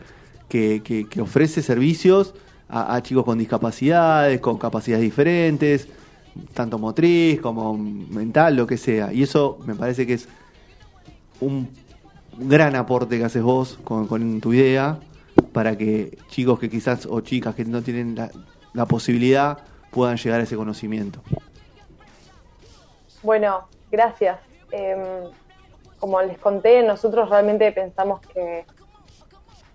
que, 0.49 0.81
que, 0.83 1.21
ofrece 1.21 1.61
servicios 1.61 2.33
a, 2.67 3.01
chicos 3.01 3.23
con 3.23 3.37
discapacidades, 3.37 4.41
con 4.41 4.57
capacidades 4.57 5.03
diferentes, 5.03 5.87
tanto 6.53 6.77
motriz 6.77 7.39
como 7.39 7.77
mental, 7.77 8.55
lo 8.55 8.67
que 8.67 8.77
sea. 8.77 9.13
Y 9.13 9.23
eso 9.23 9.59
me 9.65 9.75
parece 9.75 10.05
que 10.05 10.13
es 10.15 10.27
un 11.39 11.69
gran 12.37 12.75
aporte 12.75 13.17
que 13.17 13.25
haces 13.25 13.43
vos 13.43 13.79
con, 13.83 14.07
con 14.07 14.41
tu 14.41 14.53
idea 14.53 14.99
para 15.53 15.77
que 15.77 16.17
chicos 16.29 16.59
que 16.59 16.69
quizás 16.69 17.05
o 17.05 17.21
chicas 17.21 17.55
que 17.55 17.65
no 17.65 17.81
tienen 17.81 18.15
la, 18.15 18.29
la 18.73 18.85
posibilidad 18.85 19.59
puedan 19.91 20.17
llegar 20.17 20.41
a 20.41 20.43
ese 20.43 20.55
conocimiento. 20.55 21.21
Bueno, 23.21 23.67
gracias. 23.91 24.39
Em, 24.71 25.29
como 25.99 26.21
les 26.21 26.37
conté, 26.37 26.83
nosotros 26.83 27.29
realmente 27.29 27.71
pensamos 27.71 28.21
que 28.21 28.65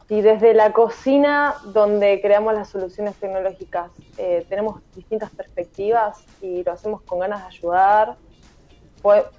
si 0.09 0.21
desde 0.21 0.55
la 0.55 0.73
cocina, 0.73 1.55
donde 1.65 2.21
creamos 2.21 2.55
las 2.55 2.69
soluciones 2.69 3.15
tecnológicas, 3.17 3.91
eh, 4.19 4.45
tenemos 4.49 4.81
distintas 4.95 5.31
perspectivas 5.31 6.25
y 6.43 6.63
lo 6.63 6.73
hacemos 6.73 7.03
con 7.03 7.21
ganas 7.21 7.41
de 7.41 7.47
ayudar, 7.47 8.17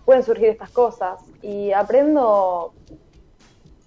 pueden 0.05 0.23
surgir 0.23 0.49
estas 0.49 0.69
cosas. 0.69 1.19
Y 1.41 1.71
aprendo, 1.71 2.73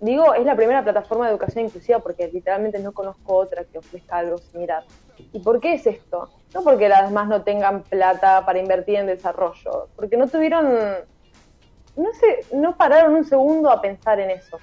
digo, 0.00 0.34
es 0.34 0.44
la 0.44 0.56
primera 0.56 0.82
plataforma 0.82 1.26
de 1.26 1.32
educación 1.32 1.66
inclusiva 1.66 2.00
porque 2.00 2.28
literalmente 2.28 2.78
no 2.80 2.92
conozco 2.92 3.34
otra 3.34 3.64
que 3.64 3.78
ofrezca 3.78 4.18
algo 4.18 4.38
similar. 4.38 4.84
¿Y 5.32 5.40
por 5.40 5.60
qué 5.60 5.74
es 5.74 5.86
esto? 5.86 6.30
No 6.54 6.62
porque 6.62 6.88
las 6.88 7.08
demás 7.08 7.28
no 7.28 7.42
tengan 7.42 7.82
plata 7.82 8.44
para 8.44 8.58
invertir 8.58 8.96
en 8.96 9.06
desarrollo, 9.06 9.88
porque 9.96 10.16
no 10.16 10.28
tuvieron, 10.28 10.66
no 11.96 12.12
sé, 12.14 12.46
no 12.52 12.76
pararon 12.76 13.14
un 13.14 13.24
segundo 13.24 13.70
a 13.70 13.80
pensar 13.80 14.20
en 14.20 14.30
eso. 14.30 14.58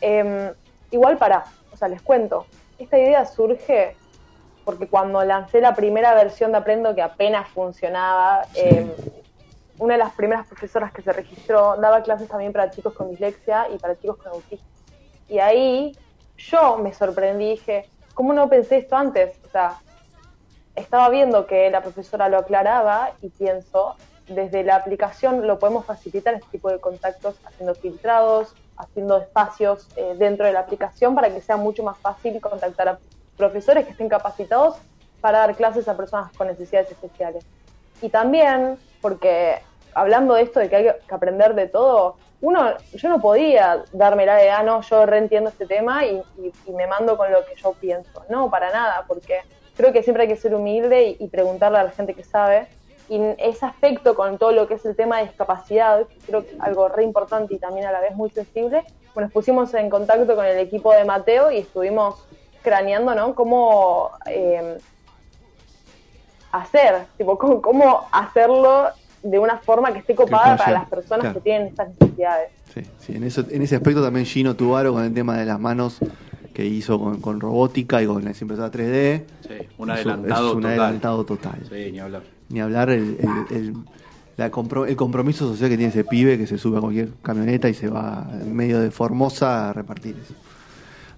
Em, 0.00 0.52
igual 0.90 1.18
para, 1.18 1.44
o 1.70 1.76
sea, 1.76 1.88
les 1.88 2.02
cuento, 2.02 2.46
esta 2.78 2.98
idea 2.98 3.24
surge 3.24 3.96
porque 4.64 4.88
cuando 4.88 5.24
lancé 5.24 5.60
la 5.60 5.74
primera 5.74 6.14
versión 6.14 6.52
de 6.52 6.58
Aprendo, 6.58 6.94
que 6.94 7.02
apenas 7.02 7.48
funcionaba, 7.48 8.42
em, 8.54 8.90
una 9.78 9.94
de 9.94 9.98
las 9.98 10.12
primeras 10.14 10.46
profesoras 10.46 10.92
que 10.92 11.02
se 11.02 11.12
registró 11.12 11.76
daba 11.76 12.02
clases 12.02 12.28
también 12.28 12.52
para 12.52 12.70
chicos 12.70 12.94
con 12.94 13.10
dislexia 13.10 13.68
y 13.74 13.78
para 13.78 13.98
chicos 13.98 14.18
con 14.18 14.28
autismo. 14.28 14.68
Y 15.28 15.38
ahí 15.38 15.96
yo 16.36 16.78
me 16.78 16.92
sorprendí, 16.92 17.50
dije, 17.50 17.88
¿cómo 18.14 18.32
no 18.32 18.48
pensé 18.48 18.78
esto 18.78 18.96
antes? 18.96 19.34
O 19.46 19.50
sea, 19.50 19.78
estaba 20.74 21.08
viendo 21.10 21.46
que 21.46 21.70
la 21.70 21.82
profesora 21.82 22.28
lo 22.28 22.38
aclaraba 22.38 23.12
y 23.20 23.28
pienso, 23.28 23.96
desde 24.28 24.64
la 24.64 24.76
aplicación 24.76 25.46
lo 25.46 25.58
podemos 25.58 25.84
facilitar 25.84 26.34
este 26.34 26.48
tipo 26.50 26.70
de 26.70 26.80
contactos 26.80 27.36
haciendo 27.44 27.74
filtrados, 27.74 28.54
haciendo 28.76 29.18
espacios 29.18 29.88
eh, 29.96 30.14
dentro 30.18 30.46
de 30.46 30.52
la 30.52 30.60
aplicación 30.60 31.14
para 31.14 31.32
que 31.32 31.40
sea 31.40 31.56
mucho 31.56 31.82
más 31.82 31.98
fácil 31.98 32.40
contactar 32.40 32.88
a 32.88 32.98
profesores 33.36 33.84
que 33.84 33.92
estén 33.92 34.08
capacitados 34.08 34.76
para 35.20 35.38
dar 35.38 35.54
clases 35.54 35.88
a 35.88 35.96
personas 35.96 36.32
con 36.36 36.46
necesidades 36.46 36.90
especiales. 36.90 37.44
Y 38.00 38.08
también, 38.08 38.78
porque 39.00 39.60
hablando 39.94 40.34
de 40.34 40.42
esto 40.42 40.60
de 40.60 40.68
que 40.68 40.76
hay 40.76 40.84
que 41.06 41.14
aprender 41.14 41.54
de 41.54 41.68
todo, 41.68 42.16
uno, 42.42 42.76
yo 42.92 43.08
no 43.08 43.20
podía 43.20 43.84
darme 43.92 44.26
la 44.26 44.34
de, 44.34 44.50
ah, 44.50 44.64
no, 44.64 44.82
yo 44.82 45.06
reentiendo 45.06 45.48
este 45.48 45.64
tema 45.64 46.04
y, 46.04 46.20
me 46.74 46.88
mando 46.88 47.16
con 47.16 47.30
lo 47.30 47.44
que 47.46 47.54
yo 47.54 47.72
pienso. 47.74 48.24
No, 48.28 48.50
para 48.50 48.70
nada, 48.70 49.04
porque 49.06 49.40
creo 49.76 49.92
que 49.92 50.02
siempre 50.02 50.24
hay 50.24 50.28
que 50.28 50.36
ser 50.36 50.54
humilde 50.54 51.16
y, 51.18 51.28
preguntarle 51.28 51.78
a 51.78 51.84
la 51.84 51.92
gente 51.92 52.14
que 52.14 52.24
sabe. 52.24 52.66
Y 53.08 53.20
ese 53.38 53.64
aspecto 53.64 54.14
con 54.16 54.38
todo 54.38 54.50
lo 54.52 54.66
que 54.66 54.74
es 54.74 54.84
el 54.84 54.96
tema 54.96 55.18
de 55.18 55.26
discapacidad, 55.26 56.04
que 56.06 56.16
creo 56.26 56.44
que 56.44 56.54
es 56.54 56.60
algo 56.60 56.88
re 56.88 57.04
importante 57.04 57.54
y 57.54 57.58
también 57.58 57.86
a 57.86 57.92
la 57.92 58.00
vez 58.00 58.14
muy 58.16 58.30
sensible, 58.30 58.82
bueno, 59.14 59.26
nos 59.26 59.32
pusimos 59.32 59.72
en 59.74 59.88
contacto 59.88 60.34
con 60.34 60.44
el 60.44 60.58
equipo 60.58 60.92
de 60.92 61.04
Mateo 61.04 61.50
y 61.50 61.58
estuvimos 61.58 62.26
craneando, 62.62 63.14
¿no? 63.14 63.34
Cómo 63.36 64.10
eh, 64.26 64.78
hacer, 66.50 67.06
tipo, 67.16 67.38
cómo, 67.38 68.08
hacerlo 68.10 68.88
de 69.22 69.38
una 69.38 69.58
forma 69.58 69.92
que 69.92 70.00
esté 70.00 70.14
copada 70.14 70.56
para 70.56 70.72
las 70.72 70.88
personas 70.88 71.34
que 71.34 71.40
tienen 71.40 71.68
estas 71.68 71.88
necesidades. 72.00 72.50
Sí, 72.74 72.82
sí, 72.98 73.16
en, 73.16 73.24
eso, 73.24 73.44
en 73.48 73.62
ese 73.62 73.76
aspecto 73.76 74.02
también 74.02 74.26
Gino 74.26 74.56
Tubaro 74.56 74.92
con 74.92 75.04
el 75.04 75.14
tema 75.14 75.36
de 75.36 75.44
las 75.44 75.60
manos 75.60 75.98
que 76.52 76.64
hizo 76.64 76.98
con, 77.20 77.40
robótica 77.40 78.02
y 78.02 78.06
con 78.06 78.24
la 78.24 78.32
impresora 78.38 78.70
3D. 78.70 79.22
Sí, 79.46 79.68
un 79.78 79.90
adelantado 79.90 80.54
un 80.54 80.62
total. 80.62 80.80
adelantado 80.80 81.24
total. 81.24 81.58
Sí, 81.68 81.92
ni 81.92 82.00
hablar. 82.00 82.22
Ni 82.48 82.60
hablar 82.60 82.90
el, 82.90 83.16
el, 83.50 83.74
la 84.36 84.46
el 84.46 84.96
compromiso 84.96 85.48
social 85.48 85.70
que 85.70 85.76
tiene 85.76 85.90
ese 85.90 86.04
pibe 86.04 86.38
que 86.38 86.46
se 86.46 86.58
sube 86.58 86.78
a 86.78 86.80
cualquier 86.80 87.10
camioneta 87.22 87.68
y 87.68 87.74
se 87.74 87.88
va 87.88 88.28
en 88.32 88.54
medio 88.54 88.80
de 88.80 88.90
Formosa 88.90 89.70
a 89.70 89.72
repartir 89.72 90.16
eso. 90.22 90.34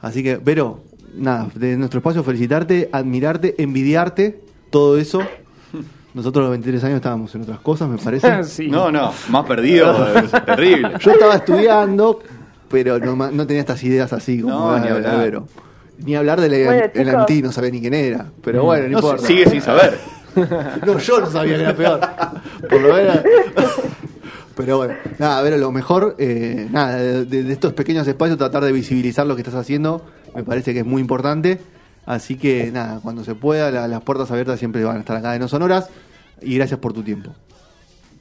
Así 0.00 0.22
que, 0.22 0.36
Vero, 0.36 0.82
nada, 1.14 1.48
de 1.54 1.76
nuestro 1.76 1.98
espacio 1.98 2.22
felicitarte, 2.22 2.90
admirarte, 2.92 3.62
envidiarte, 3.62 4.40
todo 4.70 4.98
eso. 4.98 5.20
Nosotros 6.14 6.42
a 6.42 6.44
los 6.44 6.50
23 6.52 6.84
años 6.84 6.96
estábamos 6.96 7.34
en 7.34 7.42
otras 7.42 7.58
cosas, 7.58 7.88
me 7.88 7.98
parece. 7.98 8.68
No, 8.70 8.90
no, 8.90 9.12
más 9.28 9.44
perdido, 9.46 10.16
es 10.18 10.30
terrible. 10.30 10.92
Yo 11.00 11.10
estaba 11.10 11.34
estudiando, 11.34 12.20
pero 12.70 12.98
no, 13.00 13.46
tenía 13.46 13.60
estas 13.60 13.82
ideas 13.82 14.12
así 14.12 14.40
como 14.40 14.78
ni 14.78 14.88
hablar. 14.88 15.42
Ni 15.98 16.16
hablar 16.16 16.40
del 16.40 16.64
bueno, 16.92 17.26
no 17.42 17.52
sabía 17.52 17.70
ni 17.70 17.80
quién 17.80 17.94
era. 17.94 18.26
Pero 18.42 18.62
mm. 18.62 18.66
bueno, 18.66 18.88
no, 18.88 18.98
importa. 18.98 19.26
Sigue 19.26 19.48
sin 19.50 19.60
saber. 19.60 19.98
no, 20.86 20.98
yo 20.98 21.20
no 21.20 21.30
sabía 21.30 21.56
que 21.56 21.62
era 21.62 21.76
peor. 21.76 22.00
Por 22.68 22.80
lo 22.80 22.94
menos. 22.94 23.18
Pero 24.56 24.76
bueno, 24.76 24.94
nada, 25.18 25.38
a 25.38 25.42
ver, 25.42 25.58
lo 25.58 25.72
mejor, 25.72 26.14
eh, 26.18 26.68
nada, 26.70 26.96
de, 26.96 27.52
estos 27.52 27.72
pequeños 27.72 28.06
espacios 28.06 28.38
tratar 28.38 28.64
de 28.64 28.70
visibilizar 28.70 29.26
lo 29.26 29.34
que 29.34 29.42
estás 29.42 29.56
haciendo, 29.56 30.04
me 30.34 30.44
parece 30.44 30.72
que 30.72 30.80
es 30.80 30.86
muy 30.86 31.00
importante. 31.00 31.60
Así 32.06 32.36
que 32.36 32.70
nada, 32.70 33.00
cuando 33.02 33.24
se 33.24 33.34
pueda, 33.34 33.70
las 33.88 34.02
puertas 34.02 34.30
abiertas 34.30 34.58
siempre 34.58 34.84
van 34.84 34.98
a 34.98 35.00
estar 35.00 35.16
acá 35.16 35.34
en 35.34 35.40
No 35.40 35.48
Sonoras. 35.48 35.88
Y 36.40 36.56
gracias 36.56 36.78
por 36.80 36.92
tu 36.92 37.02
tiempo. 37.02 37.30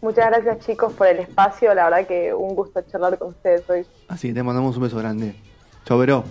Muchas 0.02 0.28
gracias 0.28 0.66
chicos 0.66 0.92
por 0.94 1.08
el 1.08 1.20
espacio, 1.20 1.74
la 1.74 1.86
verdad 1.86 2.06
que 2.06 2.34
un 2.34 2.56
gusto 2.56 2.82
charlar 2.82 3.18
con 3.18 3.30
ustedes 3.30 3.70
hoy. 3.70 3.86
Así 4.10 4.34
te 4.34 4.44
mandamos 4.44 4.76
un 4.76 4.84
beso 4.84 4.98
grande. 4.98 5.36
Chau, 5.86 5.98
Vero. 5.98 6.26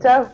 Chao. 0.00 0.28